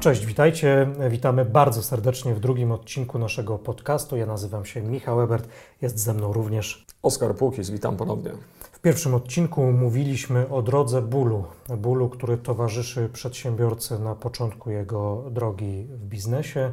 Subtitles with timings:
[0.00, 0.88] Cześć, witajcie.
[1.10, 4.16] Witamy bardzo serdecznie w drugim odcinku naszego podcastu.
[4.16, 5.48] Ja nazywam się Michał Ebert,
[5.82, 8.30] jest ze mną również Oskar Płukis, witam ponownie.
[8.72, 11.44] W pierwszym odcinku mówiliśmy o drodze bólu,
[11.78, 16.72] bólu, który towarzyszy przedsiębiorcy na początku jego drogi w biznesie,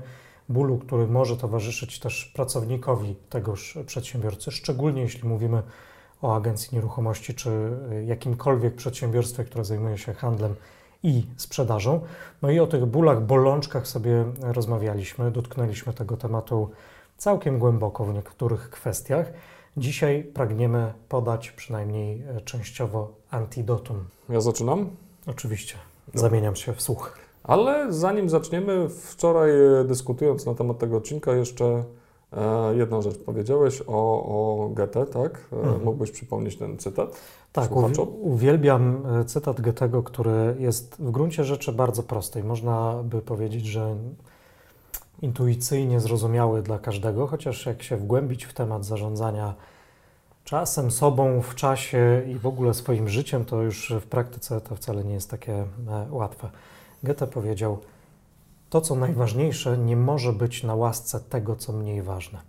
[0.50, 5.62] bólu, który może towarzyszyć też pracownikowi tegoż przedsiębiorcy, szczególnie jeśli mówimy
[6.22, 7.50] o agencji nieruchomości czy
[8.06, 10.56] jakimkolwiek przedsiębiorstwie, które zajmuje się handlem
[11.04, 12.02] i sprzedażą.
[12.42, 16.70] No i o tych bólach, bolączkach sobie rozmawialiśmy, dotknęliśmy tego tematu
[17.18, 19.32] całkiem głęboko w niektórych kwestiach.
[19.78, 24.04] Dzisiaj pragniemy podać przynajmniej częściowo antidotum.
[24.30, 24.90] Ja zaczynam?
[25.28, 25.76] Oczywiście,
[26.14, 27.18] zamieniam się w słuch.
[27.44, 29.52] Ale zanim zaczniemy, wczoraj
[29.86, 31.84] dyskutując na temat tego odcinka, jeszcze e,
[32.76, 35.40] jedną rzecz powiedziałeś o, o Goethe, tak?
[35.52, 35.84] Mhm.
[35.84, 37.22] Mógłbyś przypomnieć ten cytat?
[37.54, 37.70] Tak,
[38.22, 42.44] uwielbiam e, cytat Goethego, który jest w gruncie rzeczy bardzo prosty.
[42.44, 43.96] Można by powiedzieć, że
[45.22, 49.54] intuicyjnie zrozumiały dla każdego, chociaż jak się wgłębić w temat zarządzania
[50.44, 55.04] czasem, sobą, w czasie i w ogóle swoim życiem, to już w praktyce to wcale
[55.04, 55.66] nie jest takie e,
[56.10, 56.50] łatwe.
[57.04, 57.78] Goethe powiedział:
[58.70, 62.42] To, co najważniejsze, nie może być na łasce tego, co mniej ważne.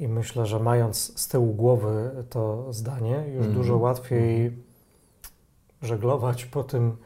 [0.00, 3.54] I myślę, że mając z tyłu głowy to zdanie, już mm.
[3.54, 4.62] dużo łatwiej mm.
[5.82, 6.96] żeglować po tym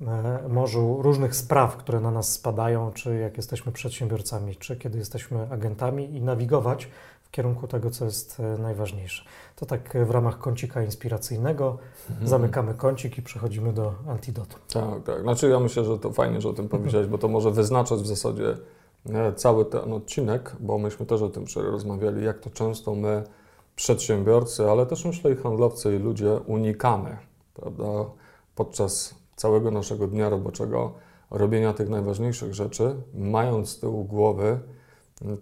[0.00, 5.52] e, morzu różnych spraw, które na nas spadają, czy jak jesteśmy przedsiębiorcami, czy kiedy jesteśmy
[5.52, 6.88] agentami i nawigować
[7.34, 9.24] kierunku tego, co jest e, najważniejsze.
[9.56, 11.78] To tak w ramach kącika inspiracyjnego
[12.10, 12.28] mm.
[12.28, 14.56] zamykamy kącik i przechodzimy do antidotu.
[14.72, 15.22] Tak, tak.
[15.22, 18.06] Znaczy ja myślę, że to fajnie, że o tym powiedziałeś, bo to może wyznaczać w
[18.06, 18.56] zasadzie
[19.12, 23.24] E, cały ten odcinek, bo myśmy też o tym rozmawiali, jak to często my,
[23.76, 27.16] przedsiębiorcy, ale też myślę i handlowcy i ludzie unikamy,
[27.54, 27.84] prawda,
[28.54, 30.92] podczas całego naszego dnia roboczego
[31.30, 34.58] robienia tych najważniejszych rzeczy, mając z tyłu głowy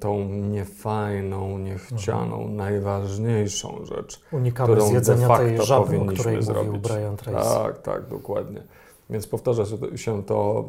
[0.01, 2.57] tą niefajną, niechcianą, mhm.
[2.57, 6.83] najważniejszą rzecz, Unikamy którą zjedzenia de facto tej żaby, powinniśmy o której zrobić.
[6.83, 7.49] Brian Tracy.
[7.49, 8.63] Tak, tak, dokładnie.
[9.11, 9.65] Więc powtarza
[9.97, 10.65] się to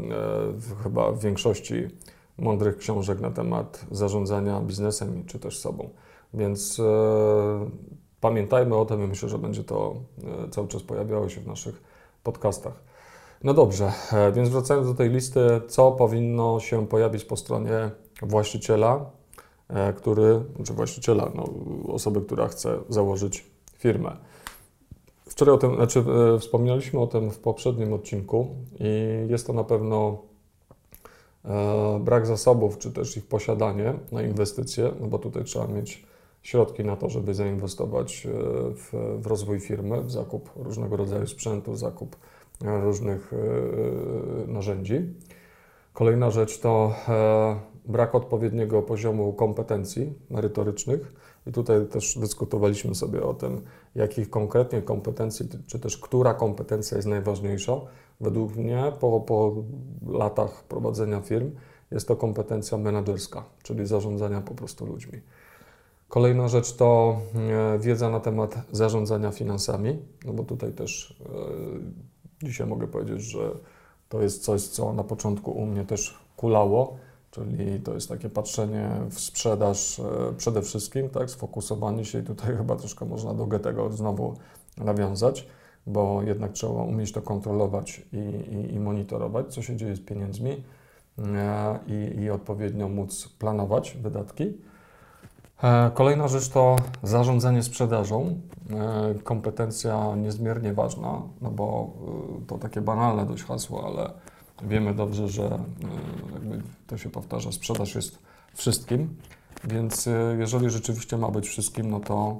[0.77, 1.87] e, chyba w większości
[2.37, 5.89] mądrych książek na temat zarządzania biznesem czy też sobą.
[6.33, 7.69] Więc e,
[8.21, 9.95] pamiętajmy o tym i myślę, że będzie to
[10.45, 11.83] e, cały czas pojawiało się w naszych
[12.23, 12.73] podcastach.
[13.43, 17.91] No dobrze, e, więc wracając do tej listy, co powinno się pojawić po stronie
[18.23, 19.05] właściciela,
[19.67, 21.49] e, który, czy właściciela, no,
[21.93, 23.45] osoby, która chce założyć
[23.77, 24.17] firmę.
[25.25, 26.03] Wczoraj o tym, znaczy
[26.35, 28.47] e, wspominaliśmy o tym w poprzednim odcinku
[28.79, 30.17] i jest to na pewno
[31.45, 36.05] E, brak zasobów, czy też ich posiadanie na inwestycje, no bo tutaj trzeba mieć
[36.43, 38.27] środki na to, żeby zainwestować
[38.75, 42.15] w, w rozwój firmy, w zakup różnego rodzaju sprzętu, zakup
[42.61, 43.31] różnych
[44.47, 45.01] narzędzi.
[45.93, 46.95] Kolejna rzecz to
[47.85, 51.13] brak odpowiedniego poziomu kompetencji merytorycznych.
[51.47, 53.61] I tutaj też dyskutowaliśmy sobie o tym,
[53.95, 57.81] jakich konkretnie kompetencji, czy też która kompetencja jest najważniejsza.
[58.21, 59.55] Według mnie po, po
[60.07, 61.51] latach prowadzenia firm
[61.91, 65.21] jest to kompetencja menedżerska, czyli zarządzania po prostu ludźmi.
[66.09, 71.21] Kolejna rzecz to e, wiedza na temat zarządzania finansami, no bo tutaj też
[72.41, 73.51] e, dzisiaj mogę powiedzieć, że
[74.09, 76.97] to jest coś, co na początku u mnie też kulało,
[77.33, 80.03] czyli to jest takie patrzenie w sprzedaż e,
[80.37, 84.33] przede wszystkim, tak, sfokusowanie się i tutaj chyba troszkę można do tego znowu
[84.77, 85.47] nawiązać
[85.87, 90.63] bo jednak trzeba umieć to kontrolować i, i, i monitorować, co się dzieje z pieniędzmi
[91.19, 94.53] e, i, i odpowiednio móc planować wydatki.
[95.63, 98.39] E, kolejna rzecz to zarządzanie sprzedażą.
[99.23, 101.93] Kompetencja niezmiernie ważna, no bo
[102.47, 104.11] to takie banalne dość hasło, ale
[104.61, 105.59] wiemy dobrze, że
[106.87, 108.19] to się powtarza, sprzedaż jest
[108.53, 109.15] wszystkim,
[109.63, 112.39] więc jeżeli rzeczywiście ma być wszystkim, no to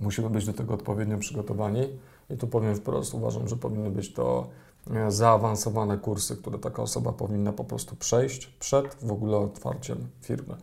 [0.00, 1.88] musimy być do tego odpowiednio przygotowani.
[2.30, 4.46] I tu powiem wprost, uważam, że powinny być to
[4.90, 10.54] e, zaawansowane kursy, które taka osoba powinna po prostu przejść przed w ogóle otwarciem firmy.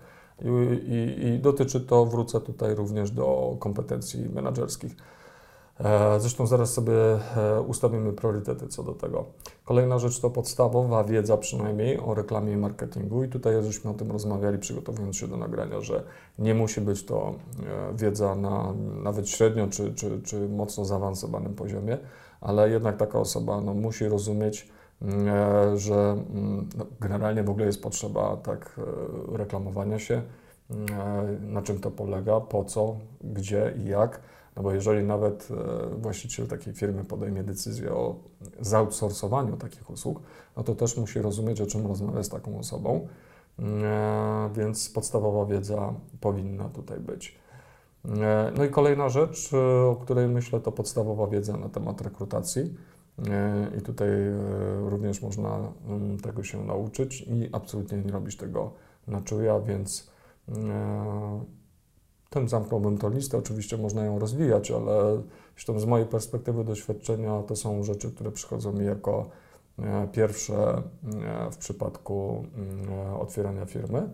[0.41, 0.47] I,
[0.91, 4.95] i, i dotyczy to, wrócę tutaj również do kompetencji menedżerskich.
[5.83, 9.25] E, zresztą zaraz sobie e, ustawimy priorytety co do tego.
[9.66, 14.12] Kolejna rzecz to podstawowa wiedza przynajmniej o reklamie i marketingu i tutaj żeśmy o tym
[14.12, 16.04] rozmawiali przygotowując się do nagrania, że
[16.39, 17.33] nie musi być to
[17.63, 18.74] e, wiedza na
[19.04, 21.98] nawet średnio czy, czy, czy mocno zaawansowanym poziomie,
[22.42, 24.69] ale jednak taka osoba no, musi rozumieć,
[25.01, 28.80] mm, że mm, no, generalnie w ogóle jest potrzeba tak
[29.31, 30.22] reklamowania się,
[30.69, 34.19] mm, na czym to polega, po co, gdzie i jak
[34.56, 38.15] No bo jeżeli nawet e, właściciel takiej firmy podejmie decyzję o
[38.59, 40.21] zoutsourcowaniu takich usług,
[40.57, 43.07] no to też musi rozumieć, o czym rozmawia z taką osobą,
[43.59, 47.39] e, więc podstawowa wiedza powinna tutaj być.
[48.06, 49.51] E, no i kolejna rzecz,
[49.89, 52.75] o której myślę, to podstawowa wiedza na temat rekrutacji.
[53.77, 54.09] I tutaj
[54.86, 58.71] również można mm, tego się nauczyć i absolutnie nie robić tego
[59.07, 60.12] na czuja, więc
[62.33, 63.38] tym zamknąłbym tą listę.
[63.38, 65.22] Oczywiście można ją rozwijać, ale
[65.78, 69.30] z mojej perspektywy doświadczenia to są rzeczy, które przychodzą mi jako
[69.80, 70.83] e, pierwsze
[71.24, 74.10] e, w przypadku mm, otwierania firmy.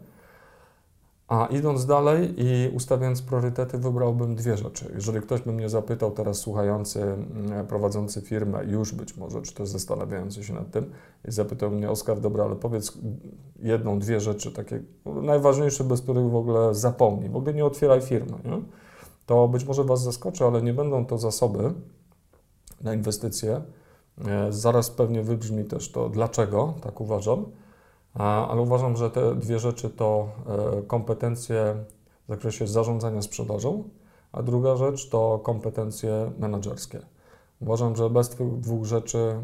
[1.27, 4.91] A idąc dalej i ustawiając priorytety, wybrałbym dwie rzeczy.
[4.95, 9.69] Jeżeli ktoś by mnie zapytał teraz słuchający, mm, prowadzący firmę, już być może, czy też
[9.69, 10.91] zastanawiający się nad tym,
[11.27, 12.97] i zapytał mnie, Oskar, dobra, ale powiedz
[13.59, 18.37] jedną, dwie rzeczy, takie najważniejsze, bez których w ogóle zapomnij, w ogóle nie otwieraj firmy,
[18.45, 18.61] nie?
[19.25, 21.73] to być może Was zaskoczy, ale nie będą to zasoby
[22.81, 23.61] na inwestycje.
[24.27, 27.45] E, zaraz pewnie wybrzmi też to, dlaczego tak uważam
[28.23, 30.27] ale uważam, że te dwie rzeczy to
[30.77, 31.75] e, kompetencje
[32.25, 33.83] w zakresie zarządzania sprzedażą,
[34.31, 36.99] a druga rzecz to kompetencje menedżerskie.
[37.61, 39.41] Uważam, że bez tych dwóch rzeczy e,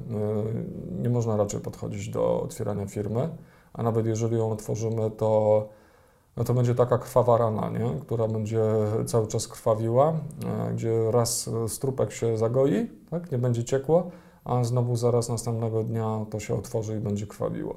[1.02, 3.30] nie można raczej podchodzić do otwierania firmy,
[3.74, 5.64] a nawet jeżeli ją otworzymy, to,
[6.38, 8.00] no to będzie taka krwawa rana, nie?
[8.02, 8.62] która będzie
[9.06, 10.14] cały czas krwawiła,
[10.46, 13.32] e, gdzie raz strupek się zagoi, tak?
[13.32, 14.12] nie będzie ciekło,
[14.46, 17.76] a znowu zaraz następnego dnia to się otworzy i będzie krwawiło.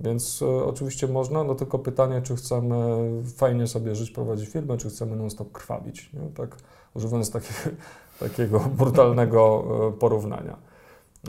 [0.00, 4.88] Więc e, oczywiście można, no tylko pytanie, czy chcemy fajnie sobie żyć, prowadzić firmę, czy
[4.88, 6.30] chcemy non-stop krwawić, nie?
[6.34, 6.56] tak
[6.94, 7.54] używając takie,
[8.28, 10.56] takiego brutalnego e, porównania.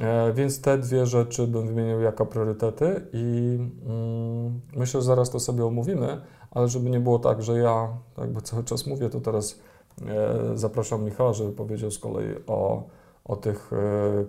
[0.01, 5.39] E, więc te dwie rzeczy bym wymienił jako priorytety i mm, myślę, że zaraz to
[5.39, 6.21] sobie omówimy,
[6.51, 7.87] ale żeby nie było tak, że ja
[8.17, 9.59] jakby cały czas mówię, to teraz
[10.07, 12.83] e, zapraszam Michała, żeby powiedział z kolei o,
[13.25, 13.71] o tych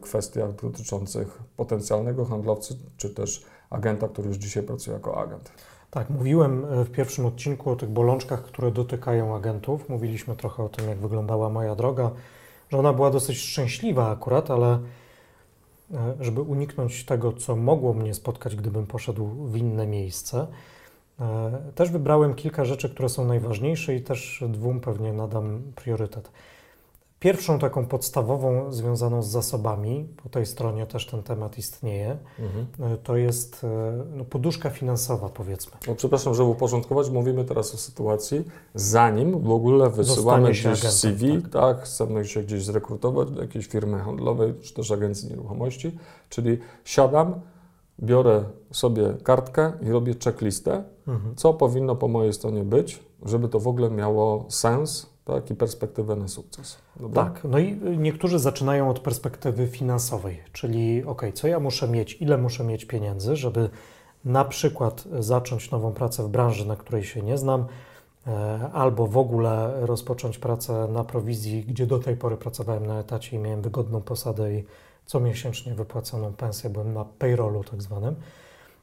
[0.01, 5.53] kwestiach dotyczących potencjalnego handlowcy, czy też agenta, który już dzisiaj pracuje jako agent.
[5.91, 9.89] Tak, mówiłem e, w pierwszym odcinku o tych bolączkach, które dotykają agentów.
[9.89, 12.11] Mówiliśmy trochę o tym, jak wyglądała moja droga,
[12.71, 14.79] że ona była dosyć szczęśliwa akurat, ale
[15.95, 20.47] e, żeby uniknąć tego, co mogło mnie spotkać, gdybym poszedł w inne miejsce,
[21.21, 26.31] e, też wybrałem kilka rzeczy, które są najważniejsze i też dwóm pewnie nadam priorytet.
[27.21, 32.93] Pierwszą taką podstawową związaną z zasobami, po tej stronie też ten temat istnieje, mhm.
[32.93, 35.73] E, to jest e, no, poduszka finansowa, powiedzmy.
[35.89, 38.45] No, przepraszam, żeby uporządkować, mówimy teraz o sytuacji,
[38.75, 41.53] zanim w ogóle wysyłamy gdzieś agentem, CV, tak.
[41.53, 47.41] tak, chcemy się gdzieś zrekrutować do jakiejś firmy handlowej, czy też agencji nieruchomości, czyli siadam,
[48.03, 51.37] biorę sobie kartkę i robię checklistę, mhm.
[51.37, 56.17] co powinno po mojej stronie być, żeby to w ogóle miało sens, tak, i perspektywę
[56.17, 56.79] na sukces.
[56.97, 57.25] Dobra?
[57.25, 62.39] Tak, no i niektórzy zaczynają od perspektywy finansowej, czyli ok, co ja muszę mieć, ile
[62.39, 63.71] muszę mieć pieniędzy, żeby
[64.25, 67.67] na przykład zacząć nową pracę w branży, na której się nie znam,
[68.27, 73.37] e, albo w ogóle rozpocząć pracę na prowizji, gdzie do tej pory pracowałem na etacie
[73.37, 74.65] i miałem wygodną posadę i
[75.07, 78.17] comiesięcznie wypłaconą pensję, byłem na payrollu tak zwanym,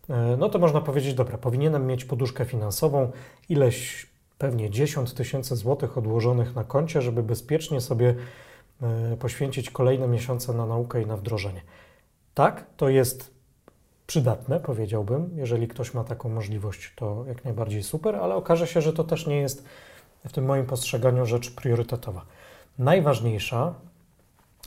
[0.10, 3.12] e, no to można powiedzieć, dobra, powinienem mieć poduszkę finansową,
[3.50, 4.08] ileś
[4.38, 8.16] pewnie 10 tysięcy złotych odłożonych na koncie, żeby bezpiecznie sobie
[8.82, 11.62] e, poświęcić kolejne miesiące na naukę i na wdrożenie.
[12.34, 13.32] Tak, to jest
[14.08, 15.30] przydatne, powiedziałbym.
[15.36, 19.28] Jeżeli ktoś ma taką możliwość, to jak najbardziej super, ale okaże się, że to też
[19.28, 19.64] nie jest
[20.26, 22.26] w tym moim postrzeganiu rzecz priorytetowa.
[22.80, 23.74] Najważniejsza,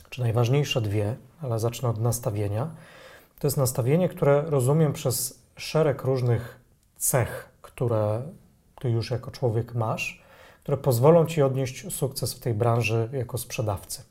[0.09, 2.71] czy najważniejsze dwie, ale zacznę od nastawienia,
[3.39, 6.59] to jest nastawienie, które rozumiem przez szereg różnych
[6.97, 8.21] cech, które
[8.81, 10.23] ty już jako człowiek masz,
[10.63, 14.03] które pozwolą ci odnieść sukces w tej branży jako sprzedawcy.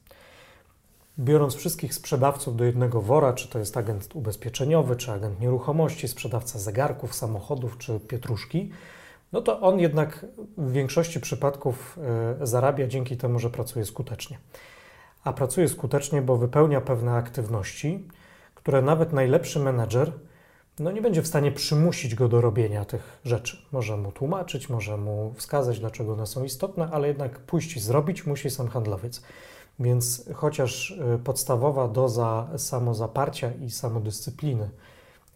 [1.19, 6.59] Biorąc wszystkich sprzedawców do jednego wora, czy to jest agent ubezpieczeniowy, czy agent nieruchomości, sprzedawca
[6.59, 8.71] zegarków, samochodów, czy pietruszki,
[9.33, 11.99] no to on jednak w większości przypadków
[12.41, 14.39] e, zarabia dzięki temu, że pracuje skutecznie.
[15.25, 18.09] A pracuje skutecznie, bo wypełnia pewne aktywności,
[18.55, 20.13] które nawet najlepszy menedżer
[20.81, 23.57] no nie będzie w stanie przymusić go do robienia tych rzeczy.
[23.73, 28.51] Może mu tłumaczyć, może mu wskazać, dlaczego one są istotne, ale jednak pójść zrobić musi
[28.51, 29.23] sam handlowiec.
[29.81, 34.71] Więc chociaż y, podstawowa doza samozaparcia i samodyscypliny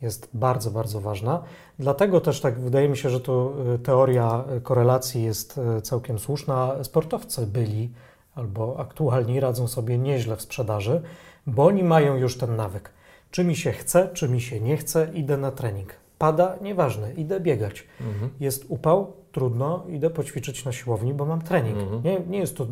[0.02, 1.42] jest bardzo, bardzo ważna.
[1.78, 6.84] Dlatego też tak wydaje mi się, że tu y, teoria korelacji jest y, całkiem słuszna.
[6.84, 7.90] Sportowcy byli
[8.34, 11.02] albo aktualni radzą sobie nieźle w sprzedaży,
[11.46, 12.90] bo oni mają już ten nawyk.
[13.34, 15.92] Czy mi się chce, czy mi się nie chce, idę na trening.
[16.18, 17.86] Pada, nieważne, idę biegać.
[18.00, 18.30] Mhm.
[18.40, 21.78] Jest upał, trudno, idę poćwiczyć na siłowni, bo mam trening.
[21.78, 22.02] Mhm.
[22.02, 22.66] Nie, nie jest to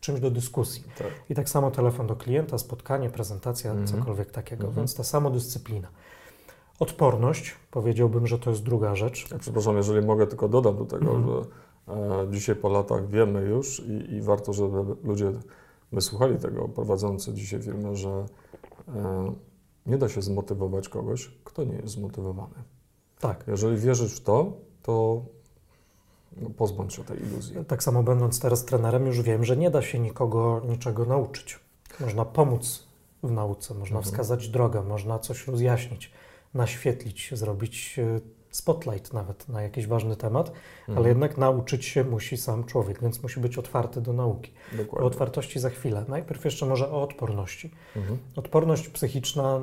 [0.00, 0.84] czymś do dyskusji.
[0.98, 1.06] Tak.
[1.30, 3.86] I tak samo telefon do klienta, spotkanie, prezentacja, Mhm.
[3.86, 4.76] cokolwiek takiego, Mhm.
[4.76, 5.88] więc ta samodyscyplina.
[6.78, 9.30] Odporność, powiedziałbym, że to jest druga rzecz.
[9.30, 11.26] Ja przepraszam, jeżeli mogę, tylko dodam do tego, Mhm.
[11.26, 15.32] że e, dzisiaj po latach wiemy już i, i warto, żeby ludzie
[15.92, 18.24] wysłuchali tego, prowadzący dzisiaj firmę, że
[18.88, 19.32] e,
[19.86, 22.54] nie da się zmotywować kogoś, kto nie jest zmotywowany.
[23.20, 23.44] Tak.
[23.48, 24.52] Jeżeli wierzysz w to,
[24.82, 25.22] to
[26.36, 27.56] no, pozbądź się tej iluzji.
[27.64, 31.60] Tak samo będąc teraz trenerem, już wiem, że nie da się nikogo niczego nauczyć.
[32.00, 32.86] Można pomóc
[33.22, 34.12] w nauce, można Mhm.
[34.12, 36.10] wskazać drogę, można coś rozjaśnić,
[36.54, 38.20] naświetlić, zrobić e,
[38.56, 40.48] spotlight nawet na jakiś ważny temat,
[40.80, 40.98] Mhm.
[40.98, 44.52] ale jednak nauczyć się musi sam człowiek, więc musi być otwarty do nauki.
[44.74, 45.06] O Dokładnie.
[45.06, 46.04] otwartości za chwilę.
[46.08, 47.70] Najpierw jeszcze może o odporności.
[47.96, 48.18] Mhm.
[48.36, 49.60] Odporność psychiczna,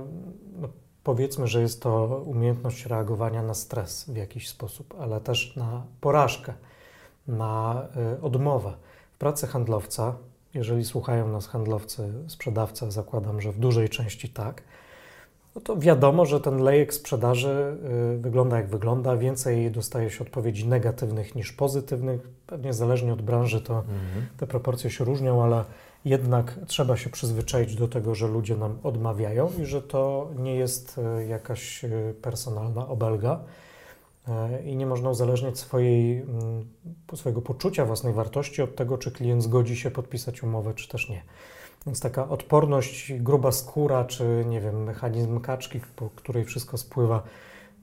[0.62, 0.70] no
[1.04, 6.54] powiedzmy, że jest to umiejętność reagowania na stres w jakiś sposób, ale też na porażkę,
[7.28, 8.74] na y, odmowę.
[9.14, 10.16] W pracy handlowca,
[10.54, 14.64] jeżeli słuchają nas handlowcy, sprzedawca, zakładam, że w dużej części tak,
[15.56, 17.78] no to wiadomo, że ten lejek sprzedaży
[18.16, 19.18] y, wygląda jak wygląda.
[19.18, 22.28] Więcej dostaje się odpowiedzi negatywnych niż pozytywnych.
[22.48, 24.26] Pewnie zależnie od branży to Mhm.
[24.38, 25.64] te proporcje się różnią, ale
[26.06, 30.98] jednak trzeba się przyzwyczaić do tego, że ludzie nam odmawiają i że to nie jest
[30.98, 31.90] e, jakaś e,
[32.22, 33.40] personalna obelga
[34.66, 36.66] i nie można uzależniać swojej, mm,
[37.16, 41.22] swojego poczucia własnej wartości od tego, czy klient zgodzi się podpisać umowę, czy też nie.
[41.86, 47.24] Więc taka odporność, gruba skóra, czy nie wiem, mechanizm kaczki, po której wszystko spływa,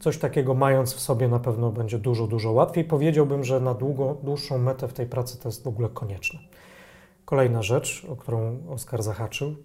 [0.00, 2.84] coś takiego mając w sobie na pewno będzie dużo, dużo łatwiej.
[2.84, 6.40] Powiedziałbym, że na długo, dłuższą metę w tej pracy to jest w ogóle konieczne.
[7.24, 9.56] Kolejna rzecz, o którą Oskar zahaczył,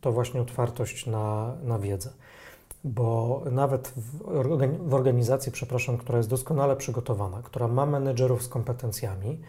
[0.00, 2.10] to właśnie otwartość na, na wiedzę.
[2.84, 9.40] Bo nawet w, w organizacji, przepraszam, która jest doskonale przygotowana, która ma menedżerów z kompetencjami,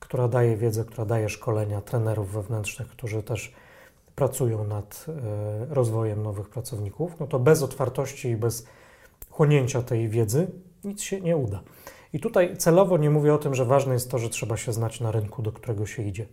[0.00, 3.54] która daje wiedzę, która daje szkolenia trenerów wewnętrznych, którzy też
[4.20, 8.66] pracują nad e, rozwojem nowych pracowników, no to bez otwartości i bez
[9.30, 10.50] chłonięcia tej wiedzy
[10.84, 11.60] nic się nie uda.
[12.12, 15.00] I tutaj celowo nie mówię o tym, że ważne jest to, że trzeba się znać
[15.00, 16.26] na rynku, do którego się idzie.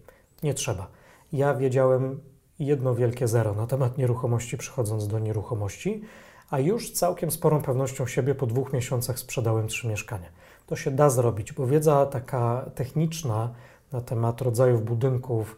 [0.44, 0.88] Nie trzeba.
[1.34, 2.20] Ja wiedziałem
[2.60, 6.02] jedno wielkie zero na temat nieruchomości, przychodząc do nieruchomości,
[6.50, 10.30] a już całkiem sporą pewnością siebie po dwóch miesiącach sprzedałem trzy mieszkania.
[10.66, 13.54] To się da zrobić, bo wiedza taka techniczna
[13.92, 15.58] na temat rodzajów budynków,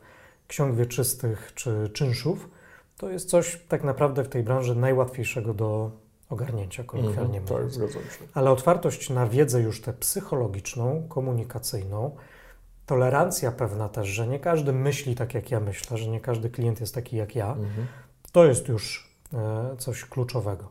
[0.49, 2.49] ksiąg wieczystych czy czynszów,
[2.97, 5.91] to jest coś tak naprawdę w tej branży najłatwiejszego do
[6.29, 7.45] ogarnięcia, kolokwialnie Mhm.
[7.45, 7.73] Tak, mówiąc.
[7.73, 8.25] zgadzam się.
[8.33, 12.15] Ale otwartość na wiedzę już tę psychologiczną, komunikacyjną,
[12.85, 16.79] tolerancja pewna też, że nie każdy myśli tak jak ja myślę, że nie każdy klient
[16.79, 17.87] jest taki jak ja, Mhm.
[18.31, 20.69] to jest już e, coś kluczowego.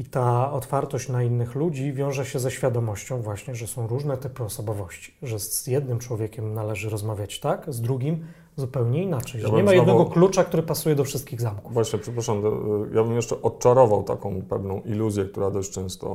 [0.00, 4.44] I ta otwartość na innych ludzi wiąże się ze świadomością właśnie, że są różne typy
[4.44, 8.24] osobowości, że z jednym człowiekiem należy rozmawiać tak, z drugim
[8.56, 11.72] zupełnie inaczej, Ja nie ma znowu- jednego klucza, który pasuje do wszystkich zamków.
[11.72, 16.08] Właśnie, przepraszam, do- ja bym jeszcze odczarował taką pewną iluzję, która dość często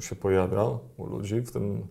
[0.00, 0.64] się pojawia
[0.96, 1.86] u ludzi w tym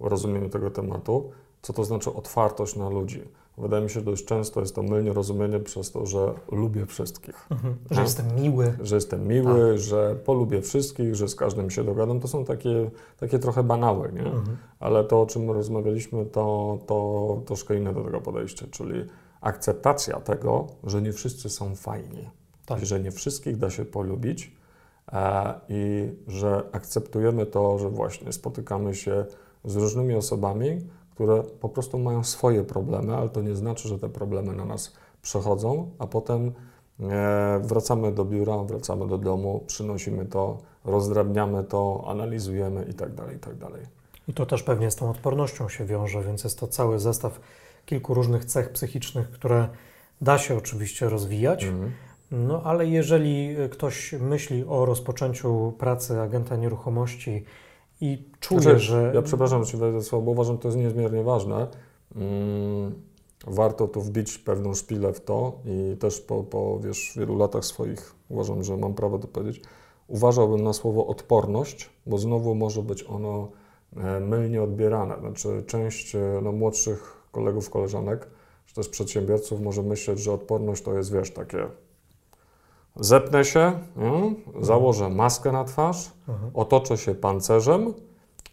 [0.00, 1.30] rozumieniu tego tematu.
[1.62, 3.22] Co to znaczy otwartość na ludzi?
[3.60, 7.46] Wydaje mi się, że dość często jest to mylnie rozumienie przez to, że lubię wszystkich.
[7.50, 7.74] Mhm.
[7.90, 8.04] Że Tak.
[8.04, 8.74] jestem miły.
[8.82, 12.20] Że jestem miły, że polubię wszystkich, że z każdym się dogadam.
[12.20, 14.26] To są takie, takie trochę banały, nie?
[14.26, 14.56] Mhm.
[14.80, 19.04] Ale to, o czym rozmawialiśmy, to, to troszkę inne do tego podejście, czyli
[19.40, 22.28] akceptacja tego, że nie wszyscy są fajni,
[22.66, 22.82] Tak.
[22.82, 24.52] i że nie wszystkich da się polubić
[25.12, 29.24] e, i że akceptujemy to, że właśnie spotykamy się
[29.64, 30.80] z różnymi osobami,
[31.20, 34.92] które po prostu mają swoje problemy, ale to nie znaczy, że te problemy na nas
[35.22, 36.52] przechodzą, a potem
[37.00, 43.36] e, wracamy do biura, wracamy do domu, przynosimy to, rozdrabniamy to, analizujemy i tak dalej,
[43.36, 43.82] i tak dalej.
[44.28, 47.40] I to też pewnie z tą odpornością się wiąże, więc jest to cały zestaw
[47.86, 49.68] kilku różnych cech psychicznych, które
[50.20, 51.64] da się oczywiście rozwijać.
[51.64, 51.92] Mhm.
[52.30, 57.44] No ale jeżeli ktoś myśli o rozpoczęciu pracy agenta nieruchomości
[58.00, 59.12] i czuje, Znaczy, że.
[59.14, 61.66] Ja przepraszam, że ci wejdę słowo, bo uważam, że to jest niezmiernie ważne.
[62.16, 62.94] Mm,
[63.46, 68.14] warto tu wbić pewną szpilę w to i też po, po wiesz, wielu latach swoich
[68.28, 69.62] uważam, że mam prawo to powiedzieć.
[70.08, 73.48] Uważałbym na słowo odporność, bo znowu może być ono
[73.96, 75.18] e, mylnie odbierane.
[75.20, 78.28] Znaczy, część e, no, młodszych kolegów, koleżanek,
[78.66, 81.66] czy też przedsiębiorców może myśleć, że odporność to jest, wiesz, takie
[83.00, 86.50] zepnę się, mm, założę maskę na twarz, Mhm.
[86.54, 87.94] otoczę się pancerzem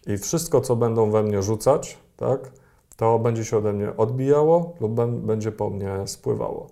[0.07, 2.51] i wszystko, co będą we mnie rzucać, tak,
[2.97, 6.67] to będzie się ode mnie odbijało lub bę- będzie po mnie spływało.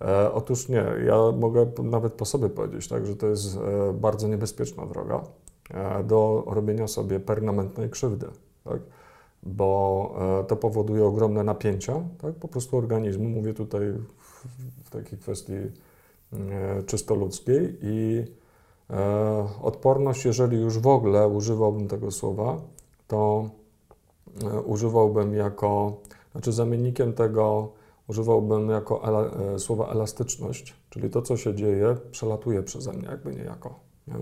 [0.00, 4.28] E, otóż nie, ja mogę nawet po sobie powiedzieć, tak, że to jest e, bardzo
[4.28, 5.20] niebezpieczna droga
[5.74, 8.26] e, do robienia sobie permanentnej krzywdy.
[8.64, 8.80] Tak?
[9.42, 13.28] bo e, to powoduje ogromne napięcia, tak, po prostu organizmu.
[13.28, 14.04] Mówię tutaj w,
[14.84, 15.52] w takiej kwestii
[16.86, 18.24] czysto ludzkiej i
[18.90, 22.60] e, odporność, jeżeli już w ogóle używałbym tego słowa,
[23.08, 23.50] to
[24.44, 25.92] e, używałbym jako,
[26.32, 27.68] znaczy zamiennikiem tego
[28.08, 29.22] używałbym jako
[29.54, 33.74] e, słowa elastyczność, czyli to, co się dzieje, przelatuje przeze mnie, jakby niejako.
[34.08, 34.14] Nie?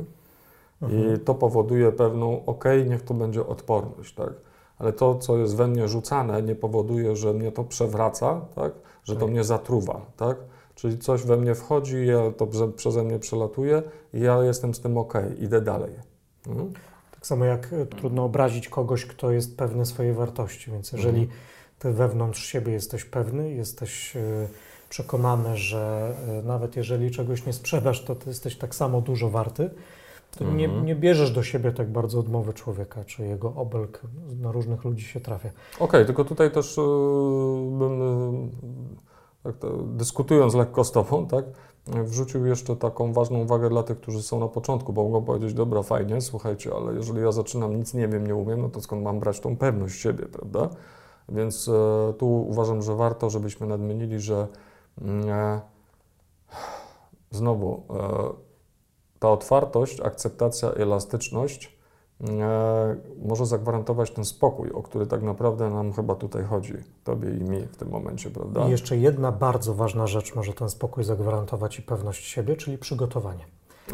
[0.83, 1.15] Mhm.
[1.15, 4.33] I to powoduje pewną, ok, niech to będzie odporność, tak?
[4.79, 8.73] Ale to, co jest we mnie rzucane, nie powoduje, że mnie to przewraca, tak?
[9.05, 9.31] Że to Tak.
[9.31, 10.37] mnie zatruwa, tak?
[10.77, 13.83] Czyli coś we mnie wchodzi, ja to prze- przeze mnie przelatuje
[14.15, 15.93] i ja jestem z tym ok, idę dalej.
[16.47, 16.73] Mhm.
[17.15, 21.39] Tak samo jak e, trudno obrazić kogoś, kto jest pewny swojej wartości, więc jeżeli Mhm.
[21.79, 24.21] ty wewnątrz siebie jesteś pewny, jesteś e,
[24.89, 29.71] przekonany, że e, nawet jeżeli czegoś nie sprzedasz, to ty jesteś tak samo dużo warty,
[30.39, 30.87] to nie, Mhm.
[30.87, 34.01] nie bierzesz do siebie tak bardzo odmowy człowieka, czy jego obelg
[34.41, 35.51] na różnych ludzi się trafia.
[35.81, 36.81] Okej, tylko tutaj też y,
[37.79, 38.49] bym, y,
[39.47, 41.45] tak to, dyskutując lekko z Tobą, tak,
[41.87, 45.83] wrzucił jeszcze taką ważną uwagę dla tych, którzy są na początku, bo mogą powiedzieć, dobra,
[45.83, 49.21] fajnie, słuchajcie, ale jeżeli ja zaczynam, nic nie wiem, nie umiem, no to skąd mam
[49.21, 50.69] brać tą pewność siebie, prawda?
[51.29, 54.47] Więc e, tu uważam, że warto, żebyśmy nadmienili, że
[55.03, 55.61] mm, e,
[57.31, 58.47] znowu e,
[59.19, 61.76] ta otwartość, akceptacja, elastyczność
[63.23, 66.73] może zagwarantować ten spokój, o który tak naprawdę nam chyba tutaj chodzi,
[67.05, 68.67] tobie i mi w tym momencie, prawda?
[68.67, 73.45] I jeszcze jedna bardzo ważna rzecz może ten spokój zagwarantować i pewność siebie, czyli przygotowanie.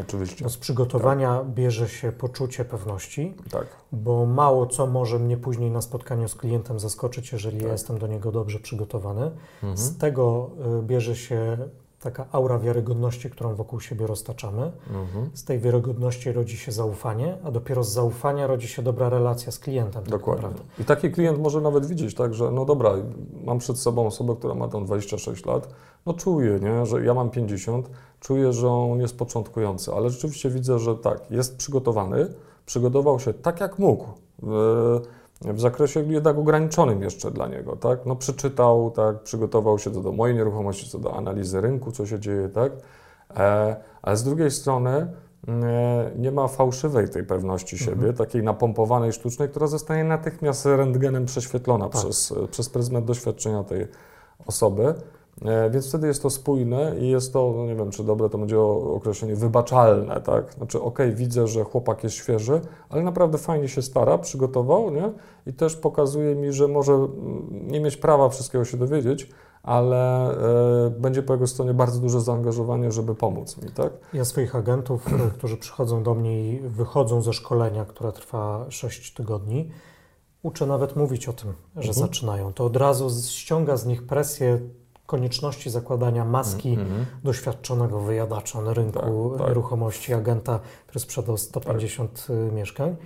[0.00, 3.66] Oczywiście, Bo z przygotowania bierze się poczucie pewności, tak.
[3.92, 7.66] bo mało co może mnie później na spotkaniu z klientem zaskoczyć, jeżeli Tak.
[7.66, 9.30] ja jestem do niego dobrze przygotowany.
[9.54, 9.76] Mhm.
[9.76, 10.50] Z tego
[10.80, 11.58] y, bierze się
[12.02, 14.72] taka aura wiarygodności, którą wokół siebie roztaczamy.
[14.94, 15.30] Mhm.
[15.34, 19.58] Z tej wiarygodności rodzi się zaufanie, a dopiero z zaufania rodzi się dobra relacja z
[19.58, 20.02] klientem.
[20.02, 20.42] Tak Dokładnie.
[20.42, 20.64] naprawdę.
[20.82, 22.92] I taki klient może nawet widzieć, tak, że no dobra,
[23.44, 25.68] mam przed sobą osobę, która ma tam 26 lat,
[26.06, 27.90] no czuję, nie, że ja mam 50,
[28.20, 32.34] czuję, że on jest początkujący, ale rzeczywiście widzę, że tak, jest przygotowany,
[32.66, 34.06] przygotował się tak jak mógł,
[34.42, 35.00] w,
[35.44, 40.12] w zakresie jednak ograniczonym jeszcze dla niego, tak, no przeczytał, tak, przygotował się co do
[40.12, 42.72] mojej nieruchomości, co do analizy rynku, co się dzieje, tak,
[43.36, 45.12] e, ale z drugiej strony
[45.48, 48.14] nie, nie ma fałszywej tej pewności siebie, Mhm.
[48.16, 52.00] takiej napompowanej, sztucznej, która zostaje natychmiast rentgenem prześwietlona Tak.
[52.02, 53.86] przez, przez pryzmat doświadczenia tej
[54.46, 54.94] osoby.
[55.44, 58.38] E, Więc wtedy jest to spójne i jest to, no nie wiem, czy dobre to
[58.38, 60.52] będzie określenie, wybaczalne, tak?
[60.52, 65.12] Znaczy, okej, widzę, że chłopak jest świeży, ale naprawdę fajnie się stara, przygotował, nie?
[65.46, 69.30] I też pokazuje mi, że może mm, nie mieć prawa wszystkiego się dowiedzieć,
[69.62, 70.30] ale
[70.86, 73.92] e, będzie po jego stronie bardzo duże zaangażowanie, żeby pomóc mi, tak?
[74.12, 79.14] Ja swoich agentów, y, którzy przychodzą do mnie i wychodzą ze szkolenia, które trwa 6
[79.14, 79.70] tygodni,
[80.42, 82.06] uczę nawet mówić o tym, że Mhm.
[82.06, 82.52] zaczynają.
[82.52, 84.58] To od razu ściąga z nich presję
[85.16, 87.06] konieczności zakładania maski Mhm.
[87.24, 88.98] doświadczonego wyjadacza na rynku
[89.30, 89.48] Tak, tak.
[89.48, 92.96] nieruchomości, agenta, który sprzedał 150 y, mieszkań.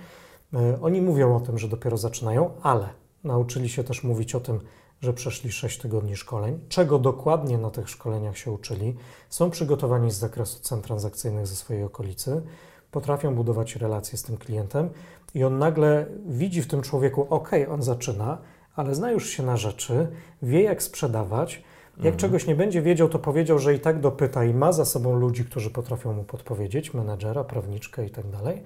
[0.55, 2.88] Y, Oni mówią o tym, że dopiero zaczynają, ale
[3.25, 4.61] nauczyli się też mówić o tym,
[5.01, 8.97] że przeszli 6 tygodni szkoleń, czego dokładnie na tych szkoleniach się uczyli,
[9.29, 12.42] są przygotowani z zakresu cen transakcyjnych ze swojej okolicy,
[12.90, 14.90] potrafią budować relacje z tym klientem
[15.35, 18.38] i on nagle widzi w tym człowieku, ok, on zaczyna,
[18.77, 20.09] ale zna już się na rzeczy,
[20.42, 21.62] wie jak sprzedawać.
[21.97, 22.17] Jak Mhm.
[22.17, 25.45] czegoś nie będzie wiedział, to powiedział, że i tak dopyta i ma za sobą ludzi,
[25.45, 28.63] którzy potrafią mu podpowiedzieć, menedżera, prawniczkę i tak dalej.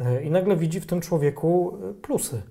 [0.00, 2.42] E, I nagle widzi w tym człowieku e, plusy.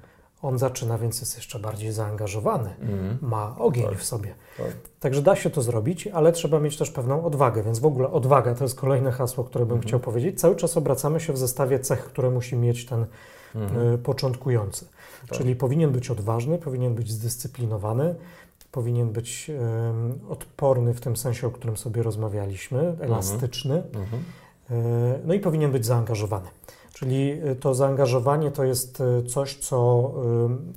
[0.42, 3.18] On zaczyna, więc jest jeszcze bardziej zaangażowany, Mhm.
[3.22, 3.98] ma ogień Tak.
[3.98, 4.36] w sobie.
[4.58, 4.68] Tak.
[5.00, 8.56] Także da się to zrobić, ale trzeba mieć też pewną odwagę, więc w ogóle odwaga
[8.56, 9.88] to jest kolejne hasło, które bym Mhm.
[9.88, 10.40] chciał powiedzieć.
[10.42, 13.06] Cały czas obracamy się w zestawie cech, które musi mieć ten
[13.56, 13.94] Mhm.
[13.94, 14.86] y, początkujący.
[15.30, 15.38] Tak.
[15.38, 18.16] Czyli powinien być odważny, powinien być zdyscyplinowany,
[18.76, 19.52] powinien być
[20.30, 24.24] odporny w tym sensie, o którym sobie rozmawialiśmy, elastyczny, Mhm.
[24.72, 26.48] y, no i powinien być zaangażowany.
[26.94, 30.12] Czyli y, to zaangażowanie to jest y, coś, co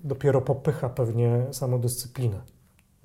[0.04, 2.40] dopiero popycha pewnie samodyscyplinę.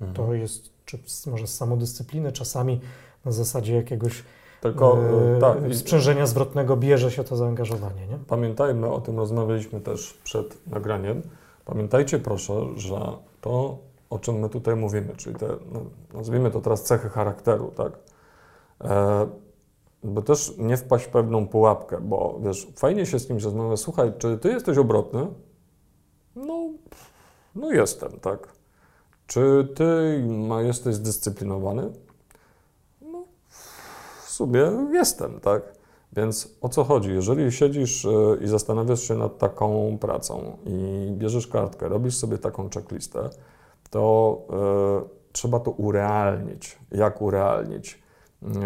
[0.00, 0.16] Mhm.
[0.16, 0.98] To jest, czy
[1.30, 2.80] może z samodyscypliny, czasami
[3.24, 4.24] na zasadzie jakiegoś
[4.60, 8.06] Tylko e, e, tak, sprzężenia zwrotnego bierze się to zaangażowanie.
[8.06, 8.18] Nie?
[8.26, 11.22] Pamiętajmy, o tym rozmawialiśmy też przed nagraniem.
[11.64, 13.00] Pamiętajcie proszę, że
[13.40, 13.78] to,
[14.14, 15.80] o czym my tutaj mówimy, czyli te, no,
[16.12, 17.92] nazwijmy to teraz cechy charakteru, tak?
[18.84, 19.26] E,
[20.04, 24.12] by też nie wpaść w pewną pułapkę, bo wiesz, fajnie się z kimś rozmawia, słuchaj,
[24.18, 25.26] czy ty jesteś obrotny?
[26.36, 26.68] No,
[27.54, 28.48] no jestem, tak.
[29.26, 30.22] Czy ty
[30.62, 31.92] jesteś zdyscyplinowany?
[33.00, 33.24] No,
[34.24, 35.62] w sumie jestem, tak.
[36.12, 37.10] Więc o co chodzi?
[37.10, 42.68] Jeżeli siedzisz e, i zastanawiasz się nad taką pracą i bierzesz kartkę, robisz sobie taką
[42.74, 43.30] checklistę,
[43.90, 44.38] to
[45.28, 46.78] y, trzeba to urealnić.
[46.90, 48.04] Jak urealnić?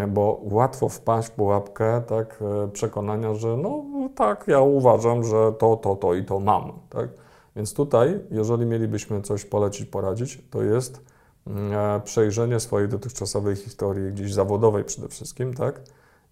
[0.08, 5.96] Bo łatwo wpaść w pułapkę tak, przekonania, że no tak, ja uważam, że to, to,
[5.96, 6.72] to i to mam.
[6.90, 7.08] Tak?
[7.56, 11.00] Więc tutaj, jeżeli mielibyśmy coś polecić, poradzić, to jest
[11.46, 15.80] mm, przejrzenie swojej dotychczasowej historii, gdzieś zawodowej przede wszystkim, tak?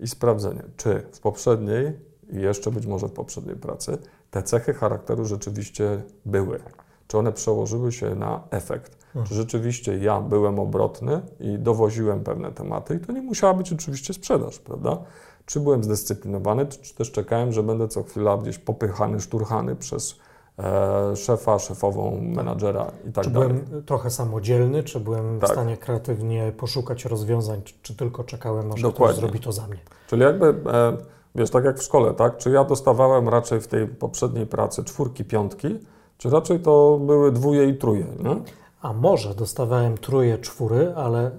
[0.00, 1.92] I sprawdzenie, czy w poprzedniej
[2.28, 3.98] i jeszcze być może w poprzedniej pracy
[4.30, 6.60] te cechy charakteru rzeczywiście były.
[7.06, 9.06] Czy one przełożyły się na efekt?
[9.28, 14.14] Czy rzeczywiście ja byłem obrotny i dowoziłem pewne tematy, i to nie musiała być oczywiście
[14.14, 14.98] sprzedaż, prawda?
[15.46, 20.14] Czy byłem zdyscyplinowany, czy też czekałem, że będę co chwila gdzieś popychany, szturchany przez
[20.58, 23.48] E, szefa, szefową, menadżera i tak czy dalej.
[23.48, 25.50] Czy byłem trochę samodzielny, czy byłem tak.
[25.50, 29.12] w stanie kreatywnie poszukać rozwiązań, czy tylko czekałem, aż Dokładnie.
[29.12, 29.78] ktoś zrobi to za mnie?
[30.06, 30.96] Czyli jakby, e,
[31.34, 32.36] wiesz, tak jak w szkole, tak?
[32.36, 35.78] Czy ja dostawałem raczej w tej poprzedniej pracy czwórki, piątki,
[36.18, 38.36] czy raczej to były dwóje i truje, nie?
[38.82, 41.30] A może dostawałem truje, czwóry, ale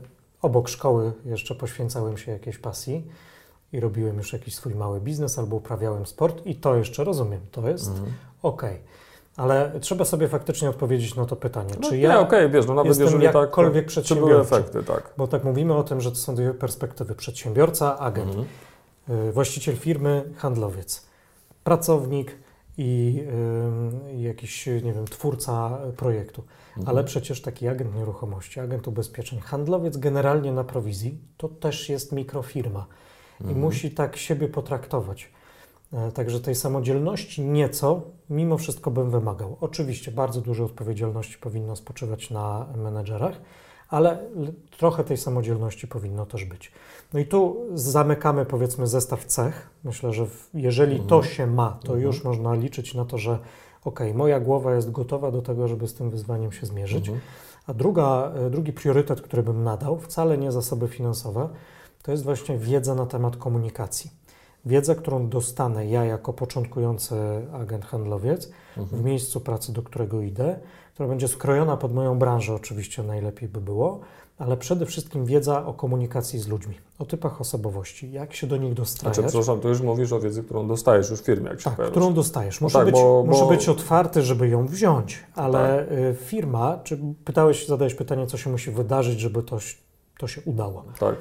[0.41, 3.07] obok szkoły jeszcze poświęcałem się jakiejś pasji
[3.73, 7.69] i robiłem już jakiś swój mały biznes albo uprawiałem sport i to jeszcze rozumiem, to
[7.69, 8.11] jest mhm.
[8.41, 8.63] ok.
[9.37, 11.73] Ale trzeba sobie faktycznie odpowiedzieć na to pytanie.
[11.81, 14.55] No, czy ja okej, okay, wiesz, no nawet jestem jeżeli jakkolwiek tak, przedsiębiorczy?
[14.55, 15.13] efekty, tak.
[15.17, 17.15] Bo tak mówimy o tym, że to są dwie perspektywy.
[17.15, 18.47] Przedsiębiorca, agent, mhm.
[19.29, 21.05] Y, właściciel firmy, handlowiec,
[21.63, 22.35] pracownik
[22.77, 23.23] i
[24.09, 26.43] y, jakiś, nie wiem, twórca projektu.
[26.77, 26.87] Mhm.
[26.87, 32.85] Ale przecież taki agent nieruchomości, agent ubezpieczeń, handlowiec generalnie na prowizji, to też jest mikrofirma
[33.39, 33.59] i mhm.
[33.59, 35.29] musi tak siebie potraktować.
[35.93, 39.57] E, także tej samodzielności nieco, mimo wszystko bym wymagał.
[39.61, 43.41] Oczywiście bardzo dużo odpowiedzialności powinno spoczywać na menedżerach,
[43.89, 44.19] ale
[44.77, 46.71] trochę tej samodzielności powinno też być.
[47.13, 49.69] No i tu zamykamy powiedzmy zestaw cech.
[49.83, 51.09] Myślę, że jeżeli mhm.
[51.09, 52.01] to się ma, to mhm.
[52.01, 53.39] już można liczyć na to, że
[53.85, 57.09] ok, moja głowa jest gotowa do tego, żeby z tym wyzwaniem się zmierzyć.
[57.09, 57.19] Mhm.
[57.67, 61.49] A druga, e, drugi priorytet, który bym nadał, wcale nie zasoby finansowe,
[62.03, 64.11] to jest właśnie wiedza na temat komunikacji.
[64.65, 67.15] Wiedza, którą dostanę ja jako początkujący
[67.53, 69.01] agent handlowiec mhm.
[69.01, 70.59] w miejscu pracy, do którego idę,
[70.97, 73.99] która będzie skrojona pod moją branżę, oczywiście najlepiej by było,
[74.37, 78.73] ale przede wszystkim wiedza o komunikacji z ludźmi, o typach osobowości, jak się do nich
[78.73, 79.15] dostrajać.
[79.15, 81.75] Znaczy, przepraszam, to już mówisz o wiedzy, którą dostajesz już w firmie, jak się Tak,
[81.75, 81.91] pojawisz.
[81.91, 82.61] którą dostajesz.
[82.61, 83.49] Muszę, no tak, być, bo, muszę bo...
[83.49, 85.97] być otwarty, żeby ją wziąć, ale tak.
[85.97, 89.57] Y, firma, czy pytałeś, zadałeś pytanie, co się musi wydarzyć, żeby to,
[90.19, 90.83] to się udało.
[90.99, 91.15] Tak.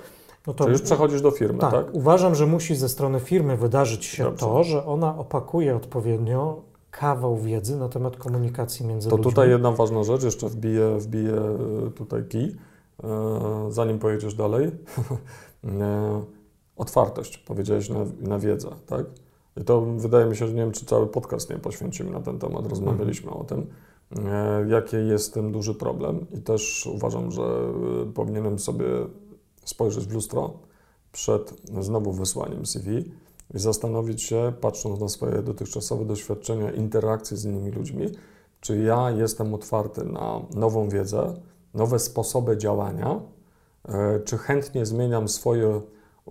[0.46, 1.86] No to, Czy już przechodzisz do firmy, tak, tak?
[1.92, 4.46] Uważam, że musi ze strony firmy wydarzyć się Dobrze.
[4.46, 6.62] to, że ona opakuje odpowiednio
[6.96, 9.24] kawał wiedzy na temat komunikacji między to ludźmi.
[9.24, 11.34] To tutaj jedna ważna rzecz, jeszcze wbiję, wbiję
[11.86, 12.56] e, tutaj kij,
[13.04, 14.70] e, zanim pojedziesz dalej.
[15.80, 16.22] E,
[16.76, 19.06] otwartość, powiedziałeś na, na wiedzę, tak?
[19.56, 22.38] I to wydaje mi się, że nie wiem, czy cały podcast nie poświęcimy na ten
[22.38, 23.66] temat, rozmawialiśmy o tym,
[24.68, 27.42] jaki jest tym duży problem i też uważam, że
[28.14, 28.86] powinienem sobie
[29.64, 30.52] spojrzeć w lustro
[31.12, 33.04] przed znowu wysłaniem CV
[33.54, 38.06] i zastanowić się, patrząc na swoje dotychczasowe doświadczenia, interakcje z innymi ludźmi,
[38.60, 41.34] czy ja jestem otwarty na nową wiedzę,
[41.74, 43.20] nowe sposoby działania,
[43.88, 45.80] e, czy chętnie zmieniam swoje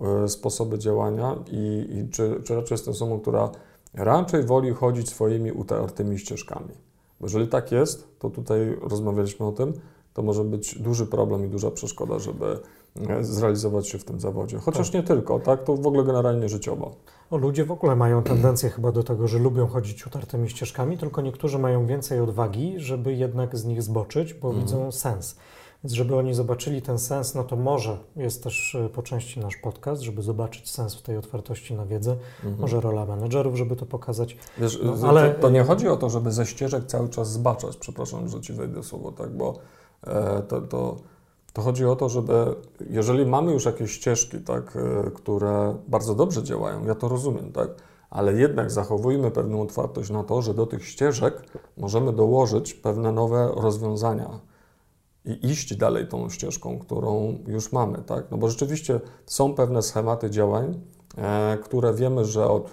[0.00, 3.50] e, sposoby działania i, i czy, czy raczej jestem osobą, która
[3.94, 6.74] raczej woli chodzić swoimi utartymi ścieżkami.
[7.20, 9.72] Bo jeżeli tak jest, to tutaj rozmawialiśmy o tym,
[10.14, 12.58] to może być duży problem i duża przeszkoda, żeby
[13.20, 14.58] zrealizować się w tym zawodzie.
[14.58, 14.94] Chociaż tak.
[14.94, 15.64] nie tylko, tak?
[15.64, 16.96] To w ogóle generalnie życiowo.
[17.30, 21.22] O, ludzie w ogóle mają tendencję chyba do tego, że lubią chodzić utartymi ścieżkami, tylko
[21.22, 24.66] niektórzy mają więcej odwagi, żeby jednak z nich zboczyć, bo mhm.
[24.66, 25.36] widzą sens.
[25.84, 29.56] Więc żeby oni zobaczyli ten sens, no to może jest też e, po części nasz
[29.56, 32.60] podcast, żeby zobaczyć sens w tej otwartości na wiedzę, mhm.
[32.60, 34.36] może rola menedżerów, żeby to pokazać.
[34.58, 38.28] Wiesz, no, ale to nie chodzi o to, żeby ze ścieżek cały czas zbaczać, przepraszam,
[38.28, 39.58] że ci wejdę słowo, tak, bo
[40.06, 40.96] e, to, to
[41.56, 42.54] to chodzi o to, żeby
[42.90, 47.68] jeżeli mamy już jakieś ścieżki, tak, e, które bardzo dobrze działają, ja to rozumiem, tak,
[48.10, 51.42] ale jednak zachowujmy pewną otwartość na to, że do tych ścieżek
[51.76, 54.40] możemy dołożyć pewne nowe rozwiązania
[55.24, 58.30] i iść dalej tą ścieżką, którą już mamy, tak?
[58.30, 60.80] No bo rzeczywiście są pewne schematy działań,
[61.18, 62.70] e, które wiemy, że od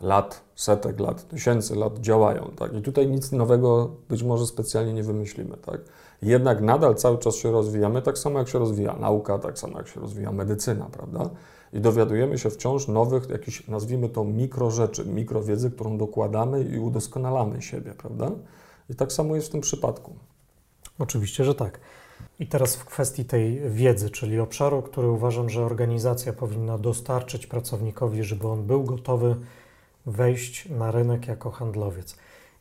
[0.00, 2.74] lat, setek lat, tysięcy lat działają, tak?
[2.74, 5.80] I tutaj nic nowego być może specjalnie nie wymyślimy, tak?
[6.22, 9.88] jednak nadal cały czas się rozwijamy, tak samo jak się rozwija nauka, tak samo jak
[9.88, 11.30] się rozwija medycyna, prawda?
[11.72, 17.62] I dowiadujemy się wciąż nowych, jakichś, nazwijmy to, mikro rzeczy, mikrowiedzy, którą dokładamy i udoskonalamy
[17.62, 18.30] siebie, prawda?
[18.90, 20.14] I tak samo jest w tym przypadku.
[20.98, 21.80] Oczywiście, że tak.
[22.40, 28.24] I teraz w kwestii tej wiedzy, czyli obszaru, który uważam, że organizacja powinna dostarczyć pracownikowi,
[28.24, 29.36] żeby on był gotowy
[30.10, 32.16] wejść na rynek jako handlowiec.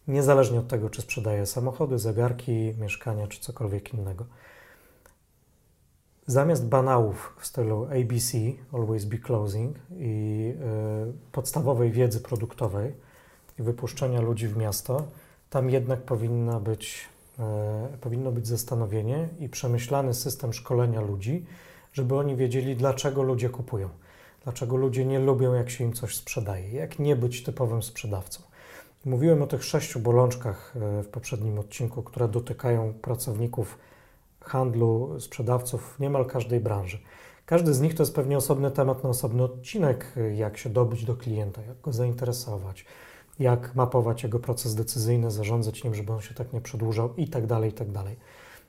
[0.07, 4.25] Niezależnie od tego, czy sprzedaje samochody, zegarki, mieszkania czy cokolwiek innego.
[6.27, 8.37] Zamiast banałów w stylu ABC,
[8.73, 10.53] Always Be Closing i
[11.09, 12.93] y, podstawowej wiedzy produktowej
[13.59, 15.03] i wypuszczenia ludzi w miasto,
[15.49, 17.05] tam jednak powinna być,
[17.93, 21.45] y, powinno być zastanowienie i przemyślany system szkolenia ludzi,
[21.93, 23.89] żeby oni wiedzieli, dlaczego ludzie kupują,
[24.49, 28.41] dlaczego ludzie nie lubią, jak się im coś sprzedaje, jak nie być typowym sprzedawcą.
[29.05, 33.77] Mówiłem o tych sześciu bolączkach y, w poprzednim odcinku, które dotykają pracowników
[34.41, 36.99] handlu, sprzedawców niemal każdej branży.
[37.45, 41.15] Każdy z nich to jest pewnie osobny temat na osobny odcinek, jak się dobyć do
[41.15, 42.85] klienta, jak go zainteresować,
[43.39, 47.47] jak mapować jego proces decyzyjny, zarządzać nim, żeby on się tak nie przedłużał i tak
[47.47, 48.15] dalej, i tak dalej.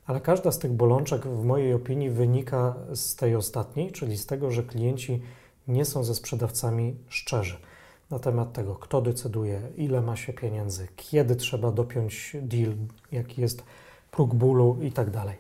[0.07, 4.51] Ale każda z tych bolączek, w mojej opinii, wynika z tej ostatniej, czyli z tego,
[4.51, 5.23] że klienci
[5.68, 7.57] nie są ze sprzedawcami szczerzy
[8.11, 12.73] na temat tego, kto decyduje, ile ma się pieniędzy, kiedy trzeba dopiąć deal,
[13.12, 13.62] jaki jest
[14.11, 15.37] próg bólu i tak dalej.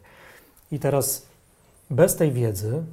[0.72, 1.26] I teraz
[1.90, 2.84] bez tej wiedzy,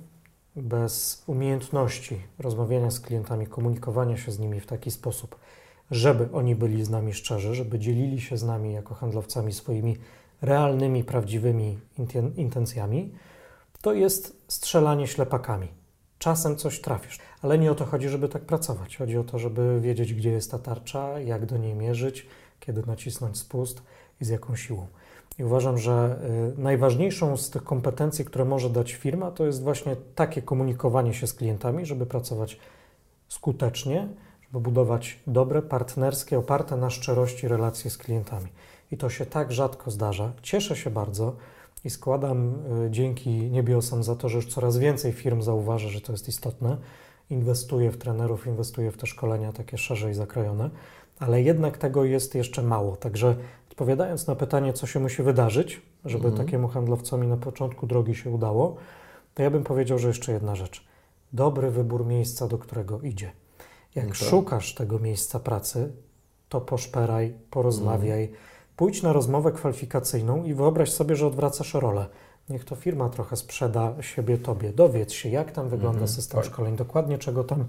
[0.56, 5.36] bez umiejętności rozmawiania z klientami, komunikowania się z nimi w taki sposób,
[5.92, 9.98] żeby oni byli z nami szczerzy, żeby dzielili się z nami jako handlowcami swoimi
[10.42, 11.80] realnymi, prawdziwymi
[12.36, 13.12] intencjami,
[13.82, 15.68] to jest strzelanie ślepakami.
[16.20, 18.98] Czasem coś trafisz, ale nie o to chodzi, żeby tak pracować.
[18.98, 22.28] Chodzi o to, żeby wiedzieć, gdzie jest ta tarcza, jak do niej mierzyć,
[22.60, 23.82] kiedy nacisnąć spust
[24.22, 24.88] i z jaką siłą.
[25.40, 26.20] I uważam, że
[26.58, 31.28] y, najważniejszą z tych kompetencji, które może dać firma, to jest właśnie takie komunikowanie się
[31.28, 32.60] z klientami, żeby pracować
[33.28, 34.08] skutecznie,
[34.42, 38.48] żeby budować dobre, partnerskie, oparte na szczerości relacje z klientami.
[38.92, 40.32] I to się tak rzadko zdarza.
[40.42, 41.36] Cieszę się bardzo
[41.86, 46.12] i składam y, dzięki niebiosom za to, że już coraz więcej firm zauważa, że to
[46.12, 46.78] jest istotne.
[47.30, 50.70] Inwestuje w trenerów, inwestuje w te szkolenia takie szerzej zakrojone,
[51.20, 52.96] ale jednak tego jest jeszcze mało.
[52.96, 53.36] Także
[53.78, 56.46] Odpowiadając na pytanie, co się musi wydarzyć, żeby mhm.
[56.46, 58.76] takiemu handlowcowi na początku drogi się udało,
[59.34, 60.88] to ja bym powiedział, że jeszcze jedna rzecz.
[61.34, 63.32] Dobry wybór miejsca, do którego idzie.
[63.96, 64.16] Jak okay.
[64.16, 65.92] szukasz tego miejsca pracy,
[66.50, 68.42] to poszperaj, porozmawiaj, mhm.
[68.78, 72.06] Pójdź na rozmowę kwalifikacyjną i wyobraź sobie, że odwracasz rolę.
[72.50, 74.74] Niech to firma trochę sprzeda siebie tobie.
[74.74, 76.08] Dowiedz się, jak tam wygląda mhm.
[76.08, 76.52] system tak.
[76.52, 77.66] szkoleń, dokładnie czego tam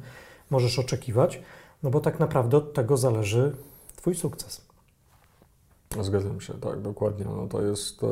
[0.50, 1.42] możesz oczekiwać,
[1.82, 3.56] no bo tak naprawdę od tego zależy
[3.96, 4.68] Twój sukces.
[6.00, 7.24] Zgadzam się, tak, dokładnie.
[7.24, 8.06] No to jest e,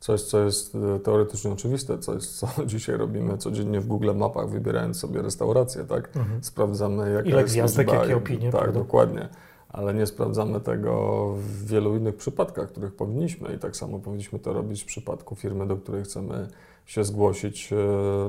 [0.00, 4.98] coś, co jest e, teoretycznie oczywiste, coś, co dzisiaj robimy codziennie w Google Mapach, wybierając
[4.98, 6.16] sobie restaurację, tak?
[6.16, 6.44] Mhm.
[6.44, 8.50] Sprawdzamy, jaka Ile jest gwiazdek, jakie opinie.
[8.50, 8.80] Tak, prawda?
[8.80, 9.28] dokładnie.
[9.76, 14.52] Ale nie sprawdzamy tego w wielu innych przypadkach, których powinniśmy i tak samo powinniśmy to
[14.52, 16.48] robić w przypadku firmy, do której chcemy
[16.86, 17.76] się zgłosić, e,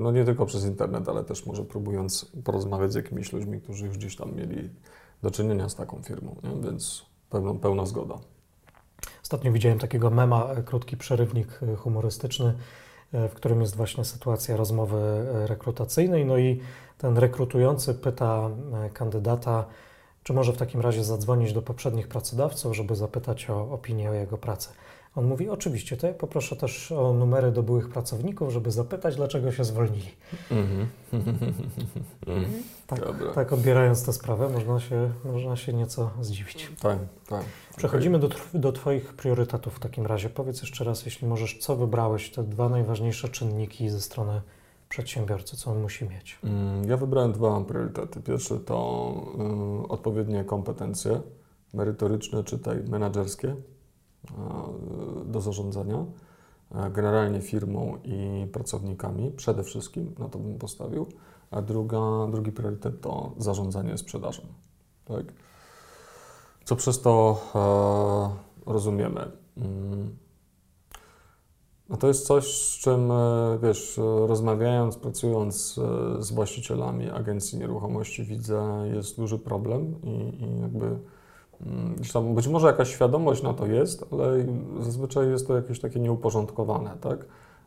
[0.01, 3.97] no nie tylko przez internet, ale też może próbując porozmawiać z jakimiś ludźmi, którzy już
[3.97, 4.69] gdzieś tam mieli
[5.23, 6.69] do czynienia z taką firmą, nie?
[6.69, 8.15] więc pełna, pełna zgoda.
[9.23, 12.53] Ostatnio widziałem takiego mema, e, krótki przerywnik e, humorystyczny,
[13.13, 16.25] w którym jest właśnie sytuacja rozmowy rekrutacyjnej.
[16.25, 16.59] No i
[16.97, 18.49] ten rekrutujący pyta
[18.93, 19.65] kandydata,
[20.27, 24.37] czy może w takim razie zadzwonić do poprzednich pracodawców, żeby zapytać o opinię o jego
[24.37, 24.69] pracy.
[25.15, 29.51] On mówi, oczywiście, to ja poproszę też o numery do byłych pracowników, żeby zapytać, dlaczego
[29.51, 30.11] się zwolnili.
[30.51, 32.45] Mm -hmm.
[32.87, 32.99] tak,
[33.35, 36.71] tak, odbierając tę sprawę, można się, można się nieco zdziwić.
[36.81, 36.97] Tak,
[37.29, 37.43] tak.
[37.77, 38.29] Przechodzimy okay.
[38.53, 40.29] do, do Twoich priorytetów w takim razie.
[40.29, 44.41] Powiedz jeszcze raz, jeśli możesz, co wybrałeś, te dwa najważniejsze czynniki ze strony
[44.89, 46.39] przedsiębiorcy, co on musi mieć?
[46.43, 48.21] Mm, ja wybrałem dwa priorytety.
[48.21, 49.13] Pierwszy to
[49.85, 51.21] y, odpowiednie kompetencje
[51.73, 53.55] merytoryczne, czytaj menedżerskie
[55.25, 56.05] do zarządzania,
[56.91, 61.05] generalnie firmą i pracownikami, przede wszystkim na to bym postawił,
[61.51, 61.99] a druga,
[62.31, 64.41] drugi priorytet to zarządzanie sprzedażą.
[65.05, 65.25] Tak?
[66.65, 67.41] Co przez to
[68.65, 69.31] rozumiemy?
[71.87, 71.89] Mm.
[71.89, 75.79] No to jest coś, z czym, e, wiesz, rozmawiając, pracując
[76.17, 80.99] e, z właścicielami agencji nieruchomości, widzę, jest duży problem i, i jakby
[81.95, 84.45] Zresztą być może jakaś świadomość na to jest, ale
[84.79, 87.25] zazwyczaj jest to jakieś takie nieuporządkowane, tak?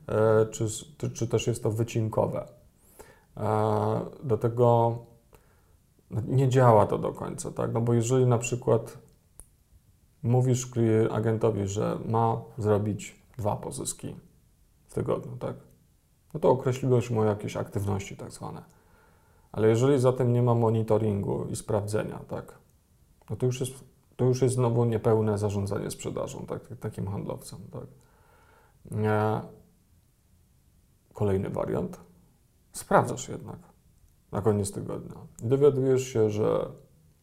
[0.09, 0.67] E, czy,
[0.99, 2.49] czy, czy też jest to wycinkowe.
[3.37, 4.99] E, dlatego
[6.11, 7.73] no, nie działa to do końca, tak?
[7.73, 8.99] No bo jeżeli na przykład
[10.23, 10.71] mówisz
[11.11, 14.17] agentowi, że ma zrobić dwa pozyski
[14.89, 15.57] w tygodniu, tak?
[16.35, 18.63] No to określiłeś mu jakieś aktywności tak zwane.
[19.53, 22.61] Ale jeżeli zatem nie ma monitoringu i sprawdzenia, tak?
[23.31, 23.73] no to już jest,
[24.17, 27.59] to już jest znowu niepełne zarządzanie sprzedażą tak, takim handlowcem.
[27.73, 27.87] Tak.
[31.13, 32.01] kolejny wariant,
[32.73, 33.59] sprawdzasz jednak
[34.33, 35.17] na koniec tygodnia.
[35.43, 36.71] Dowiadujesz się, że